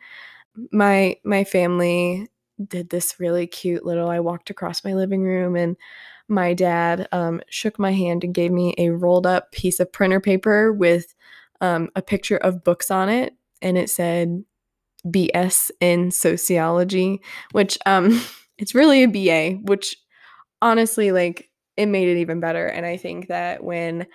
My 0.71 1.17
my 1.23 1.43
family 1.43 2.27
did 2.67 2.89
this 2.89 3.19
really 3.19 3.47
cute 3.47 3.85
little 3.85 4.09
I 4.09 4.19
walked 4.19 4.49
across 4.49 4.83
my 4.83 4.93
living 4.93 5.23
room 5.23 5.55
and 5.55 5.75
my 6.27 6.53
dad 6.53 7.07
um, 7.11 7.41
shook 7.49 7.77
my 7.77 7.91
hand 7.91 8.23
and 8.23 8.33
gave 8.33 8.51
me 8.51 8.73
a 8.77 8.89
rolled 8.89 9.27
up 9.27 9.51
piece 9.51 9.79
of 9.79 9.91
printer 9.91 10.19
paper 10.19 10.73
with 10.73 11.13
um, 11.61 11.89
a 11.95 12.01
picture 12.01 12.37
of 12.37 12.63
books 12.63 12.89
on 12.89 13.09
it 13.09 13.33
and 13.61 13.77
it 13.77 13.89
said 13.89 14.43
BS 15.05 15.69
in 15.79 16.11
sociology, 16.11 17.21
which 17.51 17.77
um 17.85 18.21
it's 18.57 18.75
really 18.75 19.03
a 19.03 19.07
BA, 19.07 19.57
which 19.63 19.97
honestly 20.61 21.11
like 21.11 21.49
it 21.77 21.87
made 21.87 22.07
it 22.07 22.17
even 22.17 22.39
better. 22.39 22.67
And 22.67 22.85
I 22.85 22.97
think 22.97 23.27
that 23.27 23.63
when, 23.63 24.07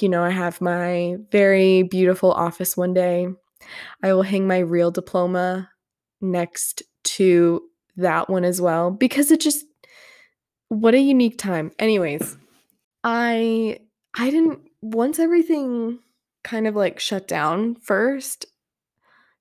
you 0.00 0.08
know, 0.08 0.22
I 0.22 0.30
have 0.30 0.60
my 0.60 1.16
very 1.30 1.82
beautiful 1.82 2.32
office 2.32 2.76
one 2.76 2.94
day, 2.94 3.28
I 4.02 4.12
will 4.12 4.22
hang 4.22 4.46
my 4.46 4.58
real 4.58 4.90
diploma 4.90 5.70
next 6.20 6.82
to 7.04 7.62
that 7.96 8.30
one 8.30 8.44
as 8.44 8.60
well 8.60 8.90
because 8.90 9.30
it 9.30 9.40
just 9.40 9.64
what 10.68 10.94
a 10.94 11.00
unique 11.00 11.38
time. 11.38 11.72
Anyways, 11.78 12.36
I 13.04 13.80
I 14.16 14.30
didn't 14.30 14.60
once 14.82 15.18
everything 15.18 15.98
kind 16.44 16.66
of 16.66 16.76
like 16.76 17.00
shut 17.00 17.26
down 17.26 17.74
first 17.76 18.46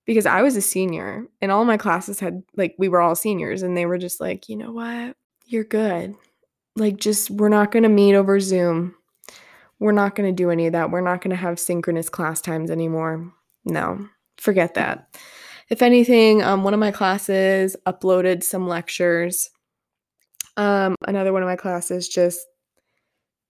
because 0.06 0.26
I 0.26 0.42
was 0.42 0.56
a 0.56 0.62
senior 0.62 1.26
and 1.42 1.52
all 1.52 1.66
my 1.66 1.78
classes 1.78 2.20
had 2.20 2.44
like 2.56 2.76
we 2.78 2.90
were 2.90 3.02
all 3.02 3.16
seniors 3.16 3.62
and 3.62 3.78
they 3.78 3.86
were 3.86 3.98
just 3.98 4.20
like, 4.20 4.50
"You 4.50 4.58
know 4.58 4.72
what? 4.72 5.16
You're 5.46 5.64
good 5.64 6.16
like 6.78 6.98
just 6.98 7.30
we're 7.30 7.50
not 7.50 7.72
going 7.72 7.84
to 7.84 7.90
meet 7.90 8.16
over 8.16 8.40
Zoom. 8.40 8.96
We're 9.80 9.92
not 9.92 10.16
going 10.16 10.30
to 10.30 10.36
do 10.36 10.50
any 10.50 10.68
of 10.68 10.74
that. 10.74 10.92
We're 10.92 11.02
not 11.02 11.22
going 11.22 11.32
to 11.32 11.36
have 11.36 11.60
synchronous 11.60 12.10
class 12.10 12.42
times 12.42 12.72
anymore. 12.72 13.32
No, 13.66 14.08
forget 14.38 14.74
that. 14.76 15.16
If 15.70 15.82
anything, 15.82 16.42
um, 16.42 16.64
one 16.64 16.74
of 16.74 16.80
my 16.80 16.92
classes 16.92 17.76
uploaded 17.86 18.44
some 18.44 18.68
lectures. 18.68 19.50
Um, 20.56 20.96
another 21.08 21.34
one 21.34 21.44
of 21.44 21.48
my 21.48 21.58
classes 21.58 22.08
just 22.08 22.40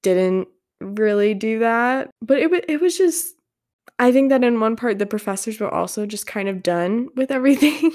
didn't 0.03 0.47
really 0.81 1.33
do 1.33 1.59
that. 1.59 2.09
But 2.21 2.39
it, 2.39 2.65
it 2.67 2.81
was 2.81 2.97
just, 2.97 3.35
I 3.99 4.11
think 4.11 4.29
that 4.29 4.43
in 4.43 4.59
one 4.59 4.75
part, 4.75 4.99
the 4.99 5.05
professors 5.05 5.59
were 5.59 5.73
also 5.73 6.05
just 6.05 6.27
kind 6.27 6.49
of 6.49 6.63
done 6.63 7.09
with 7.15 7.31
everything. 7.31 7.93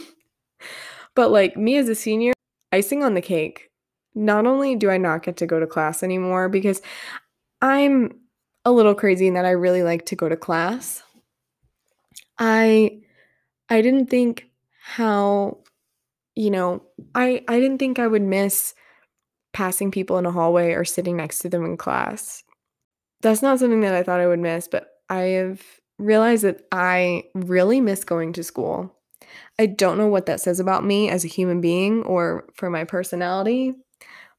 but 1.15 1.31
like 1.31 1.57
me 1.57 1.77
as 1.77 1.89
a 1.89 1.95
senior, 1.95 2.33
icing 2.71 3.03
on 3.03 3.15
the 3.15 3.21
cake 3.21 3.72
not 4.15 4.47
only 4.47 4.77
do 4.77 4.91
I 4.91 4.99
not 4.99 5.23
get 5.23 5.37
to 5.39 5.47
go 5.47 5.61
to 5.61 5.67
class 5.67 6.03
anymore 6.03 6.49
because 6.49 6.83
I'm 7.61 8.13
a 8.65 8.73
little 8.73 8.95
crazy 8.95 9.27
in 9.27 9.35
that 9.35 9.45
I 9.45 9.51
really 9.51 9.83
like 9.83 10.07
to 10.07 10.17
go 10.17 10.29
to 10.29 10.37
class. 10.37 11.03
I 12.39 13.01
I 13.69 13.81
didn't 13.83 14.07
think 14.07 14.51
how 14.83 15.59
you 16.35 16.51
know, 16.51 16.83
I 17.15 17.45
I 17.49 17.61
didn't 17.61 17.79
think 17.79 17.99
I 17.99 18.07
would 18.07 18.23
miss 18.23 18.75
passing 19.53 19.91
people 19.91 20.19
in 20.19 20.27
a 20.27 20.31
hallway 20.33 20.73
or 20.73 20.85
sitting 20.85 21.17
next 21.17 21.41
to 21.41 21.49
them 21.49 21.65
in 21.65 21.77
class. 21.77 22.43
That's 23.21 23.43
not 23.43 23.59
something 23.59 23.81
that 23.81 23.95
I 23.95 24.03
thought 24.03 24.21
I 24.21 24.27
would 24.27 24.41
miss, 24.41 24.67
but 24.67 24.89
I 25.09 25.21
have 25.21 25.63
realized 25.99 26.45
that 26.45 26.63
I 26.73 27.25
really 27.35 27.81
miss 27.81 28.03
going 28.05 28.33
to 28.35 28.43
school. 28.43 28.97
I 29.59 29.67
don't 29.67 29.99
know 29.99 30.09
what 30.09 30.27
that 30.27 30.41
says 30.41 30.59
about 30.59 30.85
me 30.85 31.09
as 31.09 31.25
a 31.25 31.29
human 31.29 31.61
being 31.61 32.03
or 32.05 32.47
for 32.55 32.71
my 32.71 32.85
personality, 32.85 33.75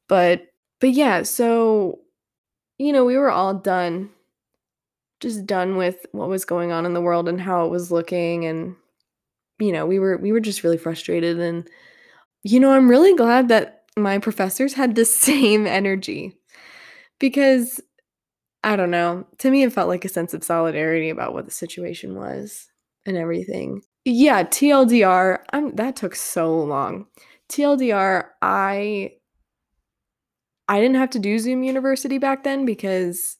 but 0.08 0.46
but 0.80 0.90
yeah, 0.90 1.22
so 1.22 2.00
you 2.78 2.92
know, 2.92 3.04
we 3.04 3.16
were 3.16 3.30
all 3.30 3.54
done 3.54 4.10
just 5.20 5.46
done 5.46 5.76
with 5.76 6.04
what 6.12 6.28
was 6.28 6.44
going 6.44 6.70
on 6.70 6.84
in 6.84 6.92
the 6.92 7.00
world 7.00 7.28
and 7.28 7.40
how 7.40 7.64
it 7.64 7.70
was 7.70 7.90
looking 7.90 8.44
and 8.44 8.76
you 9.58 9.72
know, 9.72 9.86
we 9.86 9.98
were 9.98 10.18
we 10.18 10.32
were 10.32 10.40
just 10.40 10.64
really 10.64 10.76
frustrated 10.78 11.38
and 11.38 11.68
you 12.42 12.60
know, 12.60 12.72
I'm 12.72 12.90
really 12.90 13.14
glad 13.14 13.48
that 13.48 13.84
my 13.96 14.18
professors 14.18 14.74
had 14.74 14.94
the 14.94 15.04
same 15.26 15.66
energy 15.66 16.36
because 17.18 17.80
I 18.62 18.76
don't 18.76 18.90
know. 18.90 19.26
To 19.38 19.50
me, 19.50 19.62
it 19.62 19.72
felt 19.72 19.88
like 19.88 20.04
a 20.04 20.08
sense 20.08 20.34
of 20.34 20.42
solidarity 20.42 21.10
about 21.10 21.34
what 21.34 21.44
the 21.44 21.50
situation 21.50 22.14
was 22.16 22.66
and 23.06 23.16
everything. 23.16 23.82
Yeah, 24.04 24.42
TLDR, 24.42 25.38
I'm, 25.52 25.74
that 25.76 25.96
took 25.96 26.14
so 26.14 26.58
long. 26.62 27.06
TLDR, 27.50 28.26
I 28.42 29.12
I 30.68 30.80
didn't 30.80 30.96
have 30.96 31.10
to 31.10 31.18
do 31.18 31.38
Zoom 31.38 31.62
University 31.62 32.18
back 32.18 32.44
then 32.44 32.64
because 32.64 33.36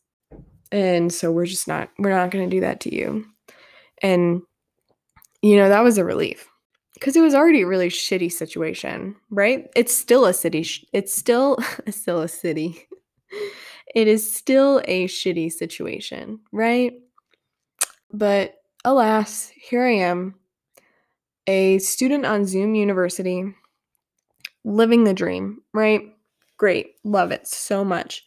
and 0.72 1.12
so 1.12 1.30
we're 1.30 1.46
just 1.46 1.68
not 1.68 1.90
we're 1.98 2.10
not 2.10 2.30
going 2.30 2.48
to 2.48 2.56
do 2.56 2.60
that 2.60 2.80
to 2.80 2.94
you. 2.94 3.24
And 4.02 4.42
you 5.42 5.56
know, 5.56 5.68
that 5.68 5.84
was 5.84 5.98
a 5.98 6.04
relief 6.04 6.48
because 6.94 7.16
it 7.16 7.20
was 7.20 7.34
already 7.34 7.62
a 7.62 7.66
really 7.66 7.88
shitty 7.88 8.32
situation, 8.32 9.16
right? 9.30 9.68
It's 9.76 9.94
still 9.94 10.26
a 10.26 10.34
city 10.34 10.62
sh- 10.62 10.84
it's 10.92 11.14
still 11.14 11.58
still 11.90 12.20
a 12.20 12.28
city. 12.28 12.86
it 13.94 14.08
is 14.08 14.30
still 14.30 14.82
a 14.86 15.06
shitty 15.06 15.52
situation, 15.52 16.40
right? 16.52 16.94
But 18.12 18.56
alas, 18.84 19.50
here 19.56 19.84
I 19.84 19.96
am, 19.96 20.34
a 21.46 21.78
student 21.78 22.26
on 22.26 22.46
Zoom 22.46 22.74
University 22.74 23.54
living 24.64 25.04
the 25.04 25.14
dream, 25.14 25.62
right? 25.72 26.13
Great. 26.56 26.94
Love 27.04 27.30
it 27.32 27.46
so 27.46 27.84
much. 27.84 28.24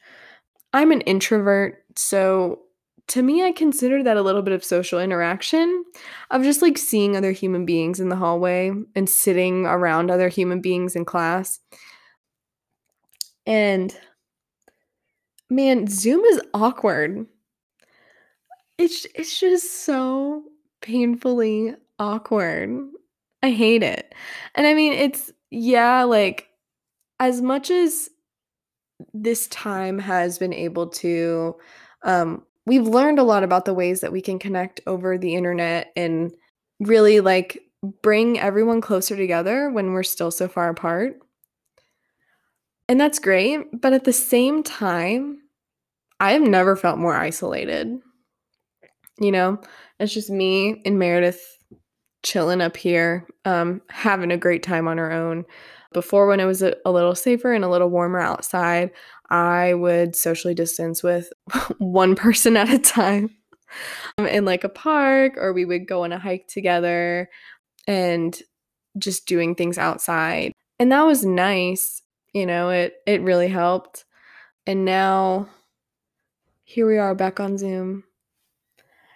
I'm 0.73 0.91
an 0.91 1.01
introvert, 1.01 1.83
so 1.95 2.59
to 3.07 3.21
me, 3.21 3.43
I 3.43 3.51
consider 3.53 4.03
that 4.03 4.17
a 4.17 4.21
little 4.21 4.41
bit 4.41 4.53
of 4.53 4.63
social 4.63 4.99
interaction 4.99 5.85
of 6.29 6.43
just 6.43 6.61
like 6.61 6.77
seeing 6.77 7.15
other 7.15 7.31
human 7.31 7.65
beings 7.65 7.99
in 8.01 8.09
the 8.09 8.17
hallway 8.17 8.71
and 8.95 9.09
sitting 9.09 9.65
around 9.65 10.11
other 10.11 10.27
human 10.27 10.59
beings 10.59 10.95
in 10.95 11.05
class. 11.05 11.59
And 13.45 13.95
man, 15.49 15.87
Zoom 15.87 16.23
is 16.25 16.41
awkward. 16.53 17.25
It's 18.77 19.07
it's 19.15 19.39
just 19.39 19.85
so 19.85 20.43
painfully 20.81 21.75
awkward. 21.97 22.69
I 23.41 23.51
hate 23.51 23.83
it. 23.83 24.13
And 24.55 24.67
I 24.67 24.73
mean, 24.73 24.93
it's 24.93 25.31
yeah, 25.49 26.03
like 26.03 26.49
as 27.19 27.41
much 27.41 27.71
as 27.71 28.09
this 29.13 29.47
time 29.47 29.99
has 29.99 30.39
been 30.39 30.53
able 30.53 30.87
to 30.87 31.55
um 32.03 32.43
we've 32.65 32.87
learned 32.87 33.19
a 33.19 33.23
lot 33.23 33.43
about 33.43 33.65
the 33.65 33.73
ways 33.73 34.01
that 34.01 34.11
we 34.11 34.21
can 34.21 34.37
connect 34.37 34.81
over 34.85 35.17
the 35.17 35.35
internet 35.35 35.91
and 35.95 36.35
really 36.79 37.21
like 37.21 37.63
bring 38.01 38.39
everyone 38.39 38.81
closer 38.81 39.15
together 39.15 39.69
when 39.69 39.93
we're 39.93 40.03
still 40.03 40.31
so 40.31 40.47
far 40.47 40.69
apart. 40.69 41.17
And 42.89 42.99
that's 42.99 43.19
great, 43.19 43.81
but 43.81 43.93
at 43.93 44.03
the 44.03 44.13
same 44.13 44.63
time, 44.63 45.39
I 46.19 46.31
have 46.31 46.41
never 46.41 46.75
felt 46.75 46.99
more 46.99 47.15
isolated. 47.15 47.99
You 49.19 49.31
know, 49.31 49.61
it's 49.99 50.13
just 50.13 50.29
me 50.29 50.81
and 50.85 50.97
Meredith 50.97 51.41
chilling 52.23 52.61
up 52.61 52.77
here, 52.77 53.27
um, 53.45 53.81
having 53.89 54.31
a 54.31 54.37
great 54.37 54.63
time 54.63 54.87
on 54.87 54.99
our 54.99 55.11
own. 55.11 55.45
Before, 55.93 56.27
when 56.27 56.39
it 56.39 56.45
was 56.45 56.61
a, 56.61 56.75
a 56.85 56.91
little 56.91 57.15
safer 57.15 57.53
and 57.53 57.63
a 57.63 57.69
little 57.69 57.89
warmer 57.89 58.19
outside, 58.19 58.91
I 59.29 59.73
would 59.73 60.15
socially 60.15 60.53
distance 60.53 61.03
with 61.03 61.31
one 61.77 62.15
person 62.15 62.57
at 62.57 62.69
a 62.69 62.79
time 62.79 63.35
um, 64.17 64.27
in 64.27 64.45
like 64.45 64.63
a 64.63 64.69
park, 64.69 65.33
or 65.37 65.53
we 65.53 65.65
would 65.65 65.87
go 65.87 66.03
on 66.03 66.13
a 66.13 66.19
hike 66.19 66.47
together 66.47 67.29
and 67.87 68.39
just 68.97 69.27
doing 69.27 69.55
things 69.55 69.77
outside. 69.77 70.53
And 70.79 70.91
that 70.91 71.03
was 71.03 71.25
nice. 71.25 72.01
You 72.33 72.45
know, 72.45 72.69
it 72.69 72.95
it 73.05 73.21
really 73.21 73.47
helped. 73.47 74.05
And 74.65 74.85
now 74.85 75.47
here 76.63 76.87
we 76.87 76.97
are 76.97 77.15
back 77.15 77.39
on 77.39 77.57
Zoom. 77.57 78.03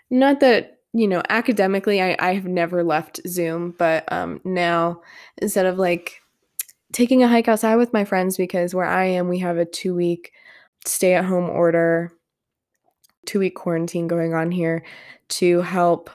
Not 0.10 0.40
that, 0.40 0.80
you 0.94 1.08
know, 1.08 1.22
academically 1.30 2.02
I, 2.02 2.16
I 2.20 2.34
have 2.34 2.46
never 2.46 2.84
left 2.84 3.20
Zoom, 3.28 3.76
but 3.78 4.12
um 4.12 4.42
now 4.44 5.02
instead 5.38 5.66
of 5.66 5.78
like 5.78 6.21
taking 6.92 7.24
a 7.24 7.28
hike 7.28 7.48
outside 7.48 7.76
with 7.76 7.94
my 7.94 8.06
friends 8.06 8.38
because 8.38 8.76
where 8.76 8.86
I 8.86 9.06
am, 9.06 9.28
we 9.28 9.40
have 9.40 9.58
a 9.58 9.66
two 9.66 9.96
week 9.96 10.34
stay 10.86 11.14
at 11.14 11.26
home 11.26 11.50
order, 11.50 12.12
two 13.26 13.40
week 13.40 13.56
quarantine 13.56 14.08
going 14.08 14.34
on 14.34 14.52
here 14.52 14.84
to 15.30 15.62
help 15.62 16.10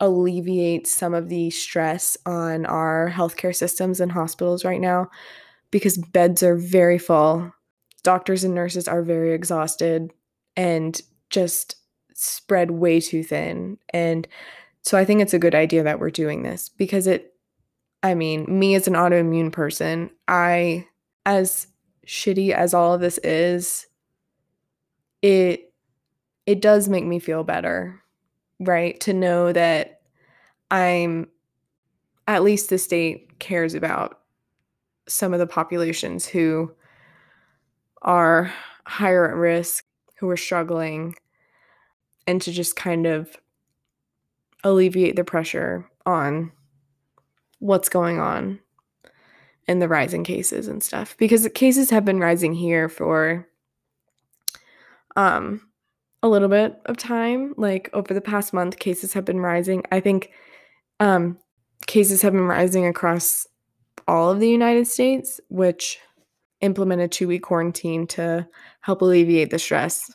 alleviate 0.00 0.86
some 0.86 1.14
of 1.14 1.28
the 1.28 1.50
stress 1.50 2.16
on 2.24 2.64
our 2.66 3.10
healthcare 3.12 3.54
systems 3.54 4.00
and 4.00 4.12
hospitals 4.12 4.64
right 4.64 4.80
now 4.80 5.08
because 5.70 5.98
beds 5.98 6.42
are 6.42 6.56
very 6.56 6.98
full. 6.98 7.52
Doctors 8.04 8.44
and 8.44 8.54
nurses 8.54 8.86
are 8.86 9.02
very 9.02 9.34
exhausted 9.34 10.12
and 10.56 11.00
just 11.30 11.76
spread 12.14 12.70
way 12.70 13.00
too 13.00 13.22
thin. 13.22 13.78
And 13.90 14.26
so 14.82 14.96
I 14.96 15.04
think 15.04 15.20
it's 15.20 15.34
a 15.34 15.38
good 15.38 15.54
idea 15.54 15.82
that 15.82 15.98
we're 15.98 16.10
doing 16.10 16.42
this 16.42 16.68
because 16.68 17.06
it 17.06 17.34
I 18.02 18.14
mean, 18.14 18.46
me 18.48 18.74
as 18.74 18.86
an 18.86 18.94
autoimmune 18.94 19.52
person, 19.52 20.10
I, 20.28 20.86
as 21.26 21.66
shitty 22.06 22.52
as 22.52 22.74
all 22.74 22.94
of 22.94 23.00
this 23.00 23.18
is, 23.18 23.86
it 25.22 25.72
it 26.46 26.62
does 26.62 26.88
make 26.88 27.04
me 27.04 27.18
feel 27.18 27.44
better, 27.44 28.00
right? 28.60 28.98
To 29.00 29.12
know 29.12 29.52
that 29.52 30.00
I'm 30.70 31.28
at 32.26 32.42
least 32.42 32.70
the 32.70 32.78
state 32.78 33.38
cares 33.38 33.74
about 33.74 34.20
some 35.08 35.32
of 35.32 35.40
the 35.40 35.46
populations 35.46 36.26
who 36.26 36.72
are 38.02 38.52
higher 38.86 39.28
at 39.28 39.36
risk, 39.36 39.84
who 40.18 40.28
are 40.30 40.36
struggling, 40.36 41.14
and 42.26 42.40
to 42.42 42.52
just 42.52 42.76
kind 42.76 43.06
of 43.06 43.36
alleviate 44.64 45.16
the 45.16 45.24
pressure 45.24 45.88
on 46.06 46.52
what's 47.58 47.88
going 47.88 48.18
on 48.20 48.58
in 49.66 49.78
the 49.80 49.88
rising 49.88 50.24
cases 50.24 50.66
and 50.66 50.82
stuff 50.82 51.14
because 51.18 51.42
the 51.42 51.50
cases 51.50 51.90
have 51.90 52.04
been 52.04 52.18
rising 52.20 52.54
here 52.54 52.88
for 52.88 53.46
um 55.16 55.60
a 56.22 56.28
little 56.28 56.48
bit 56.48 56.80
of 56.86 56.96
time. 56.96 57.54
Like 57.56 57.88
over 57.92 58.12
the 58.12 58.20
past 58.20 58.52
month 58.52 58.78
cases 58.78 59.12
have 59.12 59.24
been 59.24 59.40
rising. 59.40 59.84
I 59.92 60.00
think 60.00 60.32
um 61.00 61.38
cases 61.86 62.22
have 62.22 62.32
been 62.32 62.46
rising 62.46 62.86
across 62.86 63.46
all 64.06 64.30
of 64.30 64.40
the 64.40 64.48
united 64.48 64.86
states 64.86 65.40
which 65.48 65.98
implemented 66.60 67.12
two 67.12 67.28
week 67.28 67.42
quarantine 67.42 68.06
to 68.06 68.46
help 68.80 69.00
alleviate 69.02 69.50
the 69.50 69.58
stress 69.58 70.10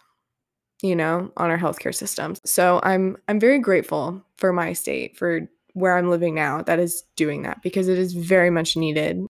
you 0.81 0.95
know 0.95 1.31
on 1.37 1.49
our 1.49 1.57
healthcare 1.57 1.95
systems. 1.95 2.41
So 2.45 2.79
i'm 2.83 3.17
i'm 3.27 3.39
very 3.39 3.59
grateful 3.59 4.21
for 4.37 4.51
my 4.51 4.73
state 4.73 5.15
for 5.17 5.49
where 5.73 5.97
I'm 5.97 6.09
living 6.09 6.35
now 6.35 6.61
that 6.63 6.79
is 6.79 7.03
doing 7.15 7.43
that 7.43 7.61
because 7.61 7.87
it 7.87 7.97
is 7.97 8.13
very 8.13 8.49
much 8.49 8.77
needed. 8.77 9.25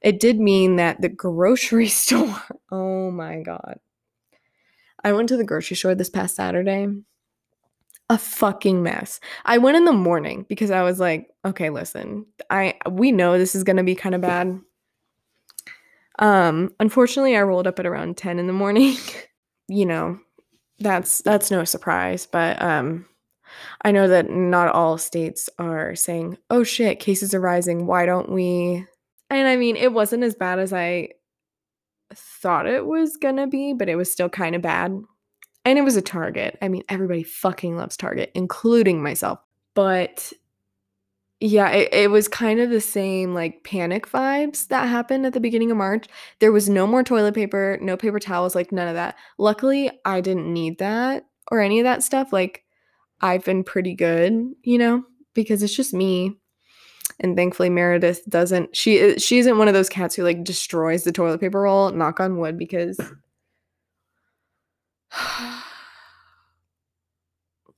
It 0.00 0.20
did 0.20 0.38
mean 0.38 0.76
that 0.76 1.00
the 1.00 1.08
grocery 1.08 1.88
store, 1.88 2.42
oh 2.70 3.10
my 3.10 3.40
God. 3.40 3.78
I 5.04 5.12
went 5.12 5.28
to 5.30 5.36
the 5.36 5.44
grocery 5.44 5.76
store 5.76 5.94
this 5.94 6.10
past 6.10 6.36
Saturday. 6.36 6.86
A 8.08 8.18
fucking 8.18 8.82
mess. 8.82 9.20
I 9.44 9.58
went 9.58 9.76
in 9.76 9.84
the 9.84 9.92
morning 9.92 10.44
because 10.48 10.70
I 10.70 10.82
was 10.82 11.00
like, 11.00 11.28
okay, 11.44 11.70
listen, 11.70 12.26
I 12.50 12.74
we 12.90 13.10
know 13.10 13.38
this 13.38 13.54
is 13.54 13.64
gonna 13.64 13.84
be 13.84 13.94
kind 13.94 14.14
of 14.14 14.20
bad. 14.20 14.60
Um, 16.18 16.74
unfortunately, 16.78 17.36
I 17.36 17.42
rolled 17.42 17.66
up 17.66 17.78
at 17.78 17.86
around 17.86 18.16
10 18.16 18.38
in 18.38 18.46
the 18.46 18.52
morning. 18.52 18.96
you 19.68 19.86
know, 19.86 20.18
that's 20.78 21.22
that's 21.22 21.50
no 21.50 21.64
surprise, 21.64 22.26
but 22.26 22.60
um 22.60 23.06
I 23.84 23.90
know 23.92 24.08
that 24.08 24.30
not 24.30 24.74
all 24.74 24.98
states 24.98 25.48
are 25.58 25.94
saying, 25.94 26.38
oh 26.50 26.64
shit, 26.64 27.00
cases 27.00 27.34
are 27.34 27.40
rising. 27.40 27.86
Why 27.86 28.06
don't 28.06 28.30
we? 28.30 28.86
And 29.30 29.48
I 29.48 29.56
mean, 29.56 29.76
it 29.76 29.92
wasn't 29.92 30.24
as 30.24 30.34
bad 30.34 30.58
as 30.58 30.72
I 30.72 31.10
thought 32.14 32.66
it 32.66 32.86
was 32.86 33.16
gonna 33.16 33.46
be, 33.46 33.72
but 33.72 33.88
it 33.88 33.96
was 33.96 34.10
still 34.12 34.28
kind 34.28 34.54
of 34.54 34.62
bad. 34.62 35.02
And 35.64 35.78
it 35.78 35.82
was 35.82 35.96
a 35.96 36.02
Target. 36.02 36.58
I 36.60 36.68
mean, 36.68 36.82
everybody 36.88 37.22
fucking 37.22 37.76
loves 37.76 37.96
Target, 37.96 38.32
including 38.34 39.02
myself. 39.02 39.38
But 39.74 40.32
yeah, 41.44 41.70
it, 41.70 41.92
it 41.92 42.10
was 42.10 42.28
kind 42.28 42.60
of 42.60 42.70
the 42.70 42.80
same 42.80 43.34
like 43.34 43.64
panic 43.64 44.08
vibes 44.08 44.68
that 44.68 44.88
happened 44.88 45.26
at 45.26 45.32
the 45.32 45.40
beginning 45.40 45.72
of 45.72 45.76
March. 45.76 46.06
There 46.38 46.52
was 46.52 46.68
no 46.68 46.86
more 46.86 47.02
toilet 47.02 47.34
paper, 47.34 47.78
no 47.82 47.96
paper 47.96 48.20
towels, 48.20 48.54
like 48.54 48.70
none 48.70 48.86
of 48.86 48.94
that. 48.94 49.16
Luckily, 49.38 49.90
I 50.04 50.20
didn't 50.20 50.52
need 50.52 50.78
that 50.78 51.26
or 51.50 51.60
any 51.60 51.80
of 51.80 51.84
that 51.84 52.04
stuff. 52.04 52.32
Like, 52.32 52.62
I've 53.22 53.44
been 53.44 53.64
pretty 53.64 53.94
good, 53.94 54.32
you 54.62 54.78
know, 54.78 55.04
because 55.34 55.62
it's 55.62 55.74
just 55.74 55.94
me. 55.94 56.36
And 57.20 57.36
thankfully 57.36 57.70
Meredith 57.70 58.22
doesn't 58.28 58.74
she 58.76 59.18
she 59.18 59.38
isn't 59.38 59.58
one 59.58 59.68
of 59.68 59.74
those 59.74 59.88
cats 59.88 60.14
who 60.16 60.24
like 60.24 60.44
destroys 60.44 61.04
the 61.04 61.12
toilet 61.12 61.40
paper 61.40 61.60
roll, 61.62 61.90
knock 61.92 62.20
on 62.20 62.38
wood 62.38 62.58
because 62.58 62.98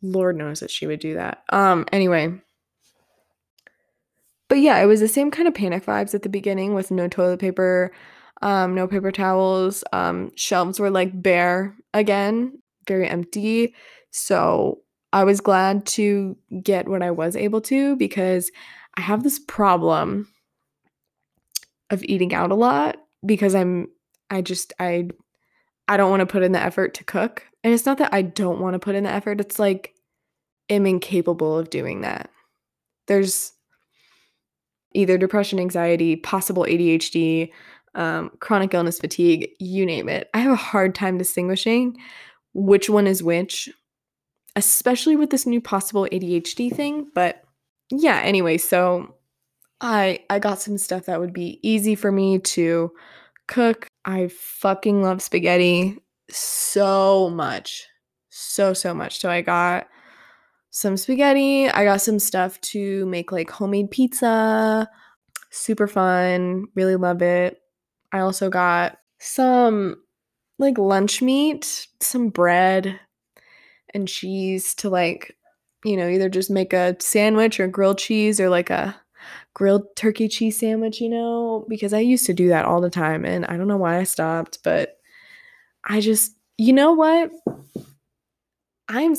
Lord 0.03 0.37
knows 0.37 0.61
that 0.61 0.71
she 0.71 0.87
would 0.87 1.01
do 1.01 1.15
that. 1.15 1.43
Um 1.51 1.85
anyway, 1.93 2.41
but 4.49 4.57
yeah, 4.57 4.79
it 4.81 4.87
was 4.87 5.01
the 5.01 5.09
same 5.09 5.31
kind 5.31 5.49
of 5.49 5.55
panic 5.55 5.85
vibes 5.85 6.15
at 6.15 6.23
the 6.23 6.29
beginning 6.29 6.75
with 6.75 6.91
no 6.91 7.09
toilet 7.09 7.41
paper, 7.41 7.91
um, 8.43 8.75
no 8.75 8.87
paper 8.87 9.11
towels. 9.11 9.83
Um, 9.93 10.31
shelves 10.37 10.79
were 10.79 10.91
like 10.91 11.21
bare 11.21 11.75
again, 11.93 12.63
very 12.87 13.09
empty. 13.09 13.75
So 14.11 14.84
I 15.15 15.23
was 15.23 15.41
glad 15.41 15.87
to 15.87 16.37
get 16.61 16.89
what 16.89 17.01
I 17.01 17.13
was 17.13 17.37
able 17.37 17.61
to 17.63 17.95
because 17.95 18.51
I 18.97 19.01
have 19.01 19.23
this 19.23 19.39
problem 19.39 20.29
of 21.89 22.03
eating 22.03 22.35
out 22.35 22.51
a 22.51 22.57
lot 22.57 22.97
because 23.25 23.55
I'm 23.55 23.87
I 24.29 24.43
just 24.43 24.73
I 24.81 25.09
I 25.87 25.97
don't 25.97 26.11
want 26.11 26.21
to 26.21 26.27
put 26.27 26.43
in 26.43 26.51
the 26.51 26.61
effort 26.61 26.95
to 26.95 27.05
cook. 27.05 27.47
And 27.63 27.73
it's 27.73 27.87
not 27.87 27.99
that 27.99 28.13
I 28.13 28.23
don't 28.23 28.59
want 28.59 28.75
to 28.75 28.81
put 28.81 28.97
in 28.97 29.05
the 29.05 29.11
effort, 29.11 29.41
it's 29.41 29.61
like 29.61 29.95
I'm 30.69 30.85
incapable 30.85 31.57
of 31.59 31.71
doing 31.71 32.01
that. 32.01 32.29
There's 33.07 33.53
either 34.95 35.17
depression, 35.17 35.61
anxiety, 35.61 36.17
possible 36.17 36.65
ADHD, 36.65 37.53
um, 37.95 38.33
chronic 38.41 38.75
illness, 38.75 38.99
fatigue, 38.99 39.51
you 39.61 39.87
name 39.87 40.09
it. 40.09 40.29
I 40.35 40.39
have 40.39 40.53
a 40.53 40.57
hard 40.57 40.97
time 40.97 41.19
distinguishing 41.19 41.99
which 42.53 42.91
one 42.91 43.07
is 43.07 43.23
which 43.23 43.69
especially 44.57 45.17
with 45.17 45.31
this 45.31 45.47
new 45.47 45.61
possible 45.61 46.07
ADHD 46.11 46.75
thing. 46.75 47.11
But 47.15 47.43
yeah, 47.91 48.21
anyway, 48.23 48.59
so 48.59 49.15
I 49.81 50.21
I 50.31 50.39
got 50.39 50.61
some 50.61 50.79
stuff 50.79 51.07
that 51.07 51.21
would 51.21 51.33
be 51.33 51.59
easy 51.63 51.95
for 51.95 52.13
me 52.13 52.39
to 52.39 52.93
cook. 53.49 53.87
I 54.05 54.29
fucking 54.29 55.03
love 55.03 55.23
spaghetti 55.23 55.99
so 56.31 57.31
much. 57.31 57.87
So 58.31 58.73
so 58.73 58.95
much. 58.95 59.21
So 59.21 59.31
I 59.31 59.43
got 59.43 59.87
some 60.71 60.97
spaghetti. 60.97 61.69
I 61.69 61.85
got 61.85 62.01
some 62.01 62.19
stuff 62.19 62.61
to 62.63 63.07
make 63.07 63.31
like 63.33 63.51
homemade 63.51 63.91
pizza. 63.91 64.89
Super 65.51 65.87
fun. 65.87 66.67
Really 66.75 66.97
love 66.97 67.23
it. 67.23 67.61
I 68.13 68.21
also 68.21 68.51
got 68.51 68.99
some 69.19 69.97
like 70.59 70.79
lunch 70.79 71.23
meat, 71.23 71.89
some 72.01 72.29
bread 72.29 72.99
and 73.95 74.09
cheese 74.09 74.75
to 74.77 74.91
like, 74.91 75.37
you 75.85 75.97
know, 75.97 76.09
either 76.09 76.29
just 76.29 76.51
make 76.51 76.73
a 76.73 76.97
sandwich 77.01 77.61
or 77.61 77.69
grilled 77.69 77.99
cheese 77.99 78.41
or 78.41 78.49
like 78.49 78.71
a 78.71 78.95
grilled 79.55 79.95
turkey 79.97 80.29
cheese 80.29 80.59
sandwich, 80.59 81.01
you 81.01 81.09
know, 81.09 81.65
because 81.69 81.93
I 81.93 82.01
used 82.01 82.27
to 82.27 82.35
do 82.35 82.49
that 82.49 82.65
all 82.65 82.81
the 82.81 82.91
time 82.91 83.25
and 83.25 83.47
I 83.47 83.57
don't 83.57 83.69
know 83.69 83.77
why 83.77 83.99
I 83.99 84.05
stopped, 84.05 84.59
but 84.65 84.99
I 85.85 86.01
just, 86.01 86.37
you 86.59 86.73
know 86.73 86.93
what? 86.93 87.31
I'm 88.89 89.15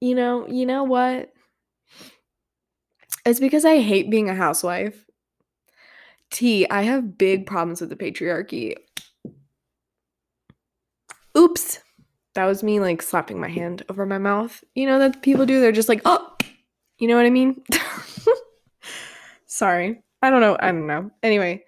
you 0.00 0.16
know, 0.16 0.48
you 0.48 0.66
know 0.66 0.82
what? 0.82 1.32
It's 3.24 3.38
because 3.38 3.64
I 3.64 3.80
hate 3.80 4.10
being 4.10 4.28
a 4.28 4.34
housewife. 4.34 5.04
T, 6.30 6.68
I 6.68 6.82
have 6.82 7.16
big 7.16 7.46
problems 7.46 7.80
with 7.80 7.90
the 7.90 7.96
patriarchy. 7.96 8.74
Oops. 11.38 11.78
That 12.34 12.46
was 12.46 12.62
me 12.62 12.80
like 12.80 13.02
slapping 13.02 13.38
my 13.38 13.48
hand 13.48 13.82
over 13.88 14.06
my 14.06 14.18
mouth. 14.18 14.62
You 14.74 14.86
know 14.86 14.98
that 14.98 15.22
people 15.22 15.46
do? 15.46 15.60
They're 15.60 15.72
just 15.72 15.88
like, 15.88 16.02
oh, 16.04 16.34
you 16.98 17.08
know 17.08 17.16
what 17.16 17.26
I 17.26 17.30
mean? 17.30 17.62
Sorry. 19.46 20.02
I 20.22 20.30
don't 20.30 20.40
know. 20.40 20.56
I 20.58 20.72
don't 20.72 20.86
know. 20.86 21.10
Anyway, 21.22 21.64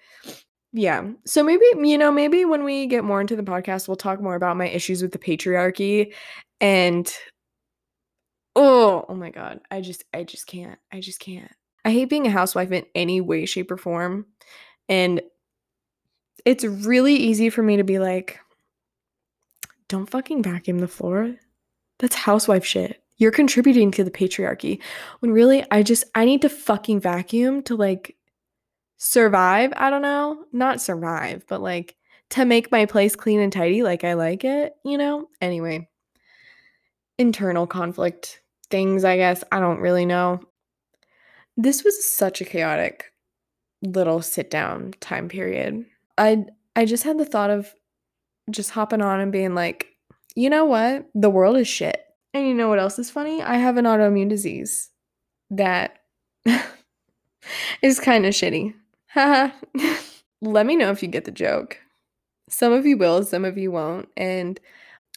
yeah. 0.72 1.10
So 1.26 1.42
maybe, 1.42 1.64
you 1.82 1.98
know, 1.98 2.10
maybe 2.10 2.44
when 2.44 2.64
we 2.64 2.86
get 2.86 3.04
more 3.04 3.20
into 3.20 3.36
the 3.36 3.42
podcast, 3.42 3.88
we'll 3.88 3.96
talk 3.96 4.20
more 4.20 4.36
about 4.36 4.56
my 4.56 4.68
issues 4.68 5.02
with 5.02 5.12
the 5.12 5.18
patriarchy 5.18 6.12
and 6.60 7.12
oh, 8.56 9.04
oh 9.08 9.14
my 9.14 9.30
god. 9.30 9.60
I 9.70 9.80
just 9.80 10.04
I 10.14 10.24
just 10.24 10.46
can't. 10.46 10.78
I 10.92 11.00
just 11.00 11.20
can't. 11.20 11.50
I 11.84 11.90
hate 11.90 12.08
being 12.08 12.26
a 12.26 12.30
housewife 12.30 12.72
in 12.72 12.86
any 12.94 13.20
way 13.20 13.44
shape 13.44 13.70
or 13.70 13.76
form. 13.76 14.26
And 14.88 15.20
it's 16.44 16.64
really 16.64 17.14
easy 17.14 17.50
for 17.50 17.62
me 17.62 17.76
to 17.76 17.84
be 17.84 17.98
like 17.98 18.38
don't 19.94 20.10
fucking 20.10 20.42
vacuum 20.42 20.80
the 20.80 20.88
floor. 20.88 21.36
That's 22.00 22.16
housewife 22.16 22.64
shit. 22.64 23.00
You're 23.18 23.30
contributing 23.30 23.92
to 23.92 24.02
the 24.02 24.10
patriarchy. 24.10 24.82
When 25.20 25.30
really 25.30 25.64
I 25.70 25.84
just 25.84 26.02
I 26.16 26.24
need 26.24 26.42
to 26.42 26.48
fucking 26.48 26.98
vacuum 26.98 27.62
to 27.62 27.76
like 27.76 28.16
survive. 28.96 29.72
I 29.76 29.90
don't 29.90 30.02
know. 30.02 30.46
Not 30.52 30.80
survive, 30.80 31.44
but 31.48 31.62
like 31.62 31.94
to 32.30 32.44
make 32.44 32.72
my 32.72 32.86
place 32.86 33.14
clean 33.14 33.38
and 33.38 33.52
tidy 33.52 33.84
like 33.84 34.02
I 34.02 34.14
like 34.14 34.44
it, 34.44 34.74
you 34.84 34.98
know? 34.98 35.28
Anyway, 35.40 35.88
internal 37.16 37.68
conflict 37.68 38.40
things, 38.70 39.04
I 39.04 39.16
guess. 39.16 39.44
I 39.52 39.60
don't 39.60 39.78
really 39.78 40.06
know. 40.06 40.40
This 41.56 41.84
was 41.84 42.04
such 42.04 42.40
a 42.40 42.44
chaotic 42.44 43.12
little 43.80 44.22
sit 44.22 44.50
down 44.50 44.94
time 44.98 45.28
period. 45.28 45.86
I 46.18 46.46
I 46.74 46.84
just 46.84 47.04
had 47.04 47.16
the 47.16 47.24
thought 47.24 47.50
of 47.50 47.72
just 48.50 48.70
hopping 48.70 49.02
on 49.02 49.20
and 49.20 49.32
being 49.32 49.54
like, 49.54 49.88
"You 50.34 50.50
know 50.50 50.64
what? 50.64 51.06
The 51.14 51.30
world 51.30 51.56
is 51.56 51.68
shit." 51.68 52.04
And 52.34 52.48
you 52.48 52.54
know 52.54 52.68
what 52.68 52.80
else 52.80 52.98
is 52.98 53.10
funny? 53.10 53.40
I 53.42 53.56
have 53.56 53.76
an 53.76 53.84
autoimmune 53.84 54.28
disease 54.28 54.90
that 55.50 56.00
is 57.82 58.00
kind 58.00 58.26
of 58.26 58.34
shitty. 58.34 58.74
Let 60.42 60.66
me 60.66 60.74
know 60.74 60.90
if 60.90 61.00
you 61.00 61.08
get 61.08 61.24
the 61.24 61.30
joke. 61.30 61.78
Some 62.48 62.72
of 62.72 62.84
you 62.84 62.98
will, 62.98 63.22
some 63.24 63.44
of 63.44 63.56
you 63.56 63.70
won't. 63.70 64.08
And 64.16 64.58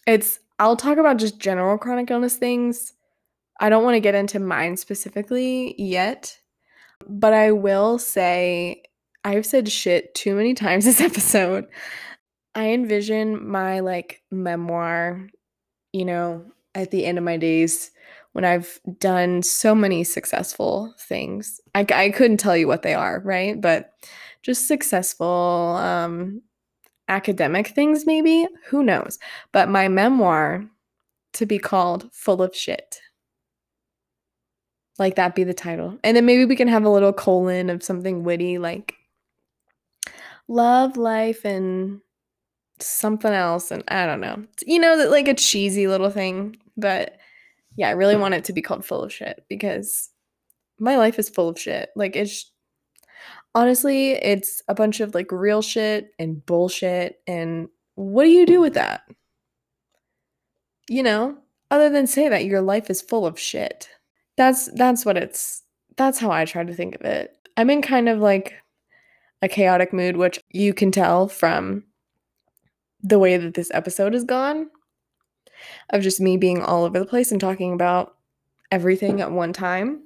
it's, 0.05 0.39
I'll 0.59 0.75
talk 0.75 0.99
about 0.99 1.17
just 1.17 1.39
general 1.39 1.77
chronic 1.79 2.11
illness 2.11 2.37
things. 2.37 2.93
I 3.59 3.69
don't 3.69 3.83
want 3.83 3.95
to 3.95 3.99
get 3.99 4.15
into 4.15 4.39
mine 4.39 4.77
specifically 4.77 5.73
yet, 5.81 6.37
but 7.09 7.33
I 7.33 7.51
will 7.51 7.97
say 7.97 8.83
I've 9.23 9.45
said 9.45 9.69
shit 9.69 10.13
too 10.13 10.35
many 10.35 10.53
times 10.53 10.85
this 10.85 11.01
episode. 11.01 11.65
I 12.57 12.69
envision 12.69 13.47
my 13.47 13.81
like 13.81 14.23
memoir, 14.31 15.29
you 15.93 16.03
know, 16.03 16.43
at 16.73 16.89
the 16.89 17.05
end 17.05 17.19
of 17.19 17.23
my 17.23 17.37
days 17.37 17.91
when 18.31 18.45
I've 18.45 18.79
done 18.97 19.43
so 19.43 19.75
many 19.75 20.03
successful 20.03 20.91
things. 20.99 21.61
I, 21.75 21.85
I 21.93 22.09
couldn't 22.09 22.37
tell 22.37 22.57
you 22.57 22.67
what 22.67 22.81
they 22.81 22.95
are, 22.95 23.19
right? 23.19 23.61
But 23.61 23.91
just 24.41 24.67
successful 24.67 25.77
um, 25.79 26.41
academic 27.07 27.67
things, 27.67 28.07
maybe. 28.07 28.47
Who 28.69 28.81
knows? 28.81 29.19
But 29.51 29.69
my 29.69 29.87
memoir 29.87 30.67
to 31.33 31.45
be 31.45 31.59
called 31.59 32.11
Full 32.11 32.41
of 32.41 32.55
Shit. 32.55 32.99
Like 34.97 35.15
that 35.15 35.35
be 35.35 35.43
the 35.43 35.53
title. 35.53 35.99
And 36.03 36.17
then 36.17 36.25
maybe 36.25 36.43
we 36.43 36.55
can 36.55 36.67
have 36.69 36.85
a 36.85 36.89
little 36.89 37.13
colon 37.13 37.69
of 37.69 37.83
something 37.83 38.23
witty 38.23 38.57
like 38.57 38.95
love, 40.47 40.97
life, 40.97 41.45
and 41.45 42.01
something 42.79 43.31
else. 43.31 43.71
And 43.71 43.83
I 43.87 44.05
don't 44.05 44.21
know. 44.21 44.43
You 44.65 44.79
know, 44.79 44.97
that 44.97 45.11
like 45.11 45.27
a 45.27 45.33
cheesy 45.33 45.87
little 45.87 46.09
thing. 46.09 46.57
But 46.75 47.17
yeah, 47.75 47.89
I 47.89 47.91
really 47.91 48.15
want 48.15 48.33
it 48.33 48.43
to 48.45 48.53
be 48.53 48.61
called 48.61 48.85
Full 48.85 49.03
of 49.03 49.13
Shit 49.13 49.45
because 49.49 50.09
my 50.79 50.97
life 50.97 51.19
is 51.19 51.29
full 51.29 51.49
of 51.49 51.59
shit. 51.59 51.89
Like 51.95 52.15
it's 52.15 52.51
honestly, 53.55 54.11
it's 54.11 54.61
a 54.67 54.75
bunch 54.75 54.99
of 54.99 55.15
like 55.15 55.31
real 55.31 55.61
shit 55.61 56.11
and 56.19 56.45
bullshit. 56.45 57.19
And 57.27 57.69
what 57.95 58.23
do 58.23 58.29
you 58.29 58.45
do 58.45 58.59
with 58.59 58.75
that? 58.75 59.01
You 60.89 61.03
know, 61.03 61.37
other 61.71 61.89
than 61.89 62.07
say 62.07 62.29
that 62.29 62.45
your 62.45 62.61
life 62.61 62.89
is 62.89 63.01
full 63.01 63.25
of 63.25 63.39
shit. 63.39 63.89
That's 64.37 64.71
that's 64.73 65.05
what 65.05 65.17
it's 65.17 65.63
that's 65.97 66.19
how 66.19 66.31
I 66.31 66.45
try 66.45 66.63
to 66.63 66.73
think 66.73 66.95
of 66.95 67.01
it. 67.01 67.35
I'm 67.57 67.69
in 67.69 67.81
kind 67.81 68.07
of 68.07 68.19
like 68.19 68.53
a 69.41 69.47
chaotic 69.47 69.91
mood, 69.93 70.17
which 70.17 70.39
you 70.51 70.73
can 70.73 70.91
tell 70.91 71.27
from 71.27 71.83
the 73.01 73.19
way 73.19 73.37
that 73.37 73.53
this 73.53 73.71
episode 73.73 74.15
is 74.15 74.23
gone 74.23 74.69
of 75.89 76.01
just 76.01 76.19
me 76.19 76.37
being 76.37 76.61
all 76.61 76.83
over 76.83 76.99
the 76.99 77.05
place 77.05 77.31
and 77.31 77.41
talking 77.41 77.73
about 77.73 78.15
everything 78.71 79.21
at 79.21 79.31
one 79.31 79.53
time. 79.53 80.01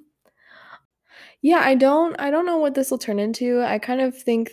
Yeah, 1.41 1.61
I 1.63 1.75
don't 1.75 2.15
I 2.19 2.29
don't 2.29 2.45
know 2.45 2.57
what 2.57 2.75
this 2.75 2.91
will 2.91 2.97
turn 2.97 3.19
into. 3.19 3.61
I 3.61 3.79
kind 3.79 4.01
of 4.01 4.17
think 4.17 4.51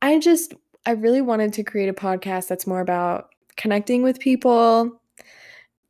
I 0.00 0.18
just 0.18 0.54
I 0.86 0.92
really 0.92 1.20
wanted 1.20 1.52
to 1.54 1.64
create 1.64 1.88
a 1.88 1.94
podcast 1.94 2.48
that's 2.48 2.66
more 2.66 2.80
about 2.80 3.30
connecting 3.56 4.02
with 4.02 4.18
people. 4.18 5.00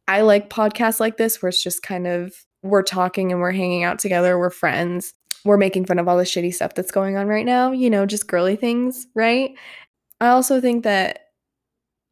I 0.07 0.21
like 0.21 0.51
podcasts 0.51 1.01
like 1.01 1.17
this 1.17 1.41
where 1.41 1.49
it's 1.49 1.63
just 1.63 1.83
kind 1.83 2.07
of 2.07 2.35
we're 2.63 2.83
talking 2.83 3.31
and 3.31 3.41
we're 3.41 3.53
hanging 3.53 3.85
out 3.85 3.99
together, 3.99 4.39
we're 4.39 4.51
friends. 4.51 5.15
We're 5.45 5.59
making 5.59 5.85
fun 5.85 5.99
of 5.99 6.09
all 6.09 6.17
the 6.17 6.25
shitty 6.25 6.55
stuff 6.55 6.75
that's 6.75 6.91
going 6.91 7.17
on 7.17 7.27
right 7.27 7.45
now, 7.45 7.71
you 7.71 7.91
know, 7.91 8.07
just 8.07 8.27
girly 8.27 8.57
things, 8.57 9.07
right? 9.15 9.55
I 10.19 10.29
also 10.29 10.59
think 10.59 10.85
that 10.85 11.24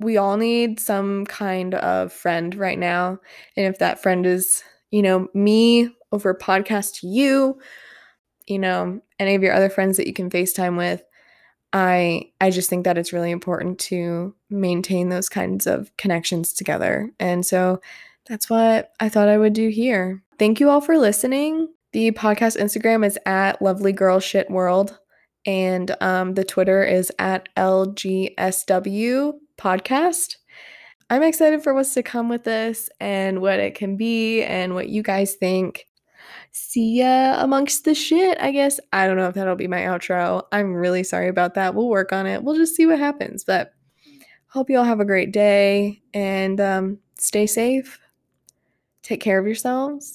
we 0.03 0.17
all 0.17 0.37
need 0.37 0.81
some 0.81 1.25
kind 1.27 1.75
of 1.75 2.13
friend 2.13 2.55
right 2.55 2.79
now. 2.79 3.19
And 3.57 3.67
if 3.67 3.79
that 3.79 4.03
friend 4.03 4.27
is, 4.27 4.63
you 4.91 5.03
know, 5.03 5.29
me 5.35 5.89
over 6.11 6.35
podcast 6.35 7.01
to 7.01 7.07
you, 7.07 7.59
you 8.47 8.59
know, 8.59 9.01
any 9.19 9.35
of 9.35 9.43
your 9.43 9.55
other 9.55 9.71
friends 9.71 9.97
that 9.97 10.07
you 10.07 10.13
can 10.13 10.31
FaceTime 10.31 10.77
with, 10.77 11.03
I 11.73 12.31
I 12.41 12.51
just 12.51 12.69
think 12.69 12.85
that 12.85 12.99
it's 12.99 13.13
really 13.13 13.31
important 13.31 13.79
to 13.81 14.35
maintain 14.51 15.09
those 15.09 15.29
kinds 15.29 15.67
of 15.67 15.91
connections 15.97 16.53
together. 16.53 17.11
And 17.19 17.47
so 17.47 17.81
that's 18.29 18.51
what 18.51 18.93
I 19.01 19.09
thought 19.09 19.29
I 19.29 19.39
would 19.39 19.55
do 19.55 19.69
here. 19.69 20.23
Thank 20.39 20.61
you 20.61 20.69
all 20.69 20.81
for 20.81 20.99
listening. 20.99 21.69
The 21.93 22.11
podcast 22.13 22.61
Instagram 22.61 23.07
is 23.07 23.19
at 23.27 23.61
lovely 23.63 23.93
girl 23.93 24.21
shit 24.21 24.51
world. 24.51 24.99
And 25.45 25.95
um, 26.01 26.35
the 26.35 26.45
Twitter 26.45 26.85
is 26.85 27.11
at 27.19 27.49
LGSW 27.57 29.33
podcast. 29.63 30.37
I'm 31.09 31.23
excited 31.23 31.63
for 31.63 31.73
what's 31.73 31.95
to 31.95 32.03
come 32.03 32.29
with 32.29 32.45
this 32.45 32.91
and 32.99 33.41
what 33.41 33.61
it 33.61 33.75
can 33.75 33.97
be 33.97 34.43
and 34.43 34.75
what 34.75 34.89
you 34.89 35.03
guys 35.03 35.35
think. 35.35 35.87
See 36.51 36.99
ya 36.99 37.43
amongst 37.43 37.85
the 37.85 37.95
shit, 37.95 38.39
I 38.41 38.51
guess. 38.51 38.81
I 38.93 39.07
don't 39.07 39.17
know 39.17 39.29
if 39.29 39.35
that'll 39.35 39.57
be 39.57 39.69
my 39.69 39.83
outro. 39.83 40.43
I'm 40.53 40.75
really 40.75 41.05
sorry 41.05 41.29
about 41.29 41.55
that. 41.55 41.75
We'll 41.75 41.89
work 41.89 42.13
on 42.13 42.27
it. 42.27 42.43
We'll 42.43 42.57
just 42.57 42.75
see 42.75 42.87
what 42.87 42.99
happens. 42.99 43.45
But 43.45 43.73
hope 44.49 44.69
you 44.69 44.79
all 44.79 44.85
have 44.85 45.01
a 45.01 45.05
great 45.05 45.33
day 45.33 46.03
and 46.13 46.61
um, 46.61 46.99
stay 47.19 47.47
safe. 47.47 47.99
Take 49.03 49.21
care 49.21 49.39
of 49.39 49.47
yourselves 49.47 50.11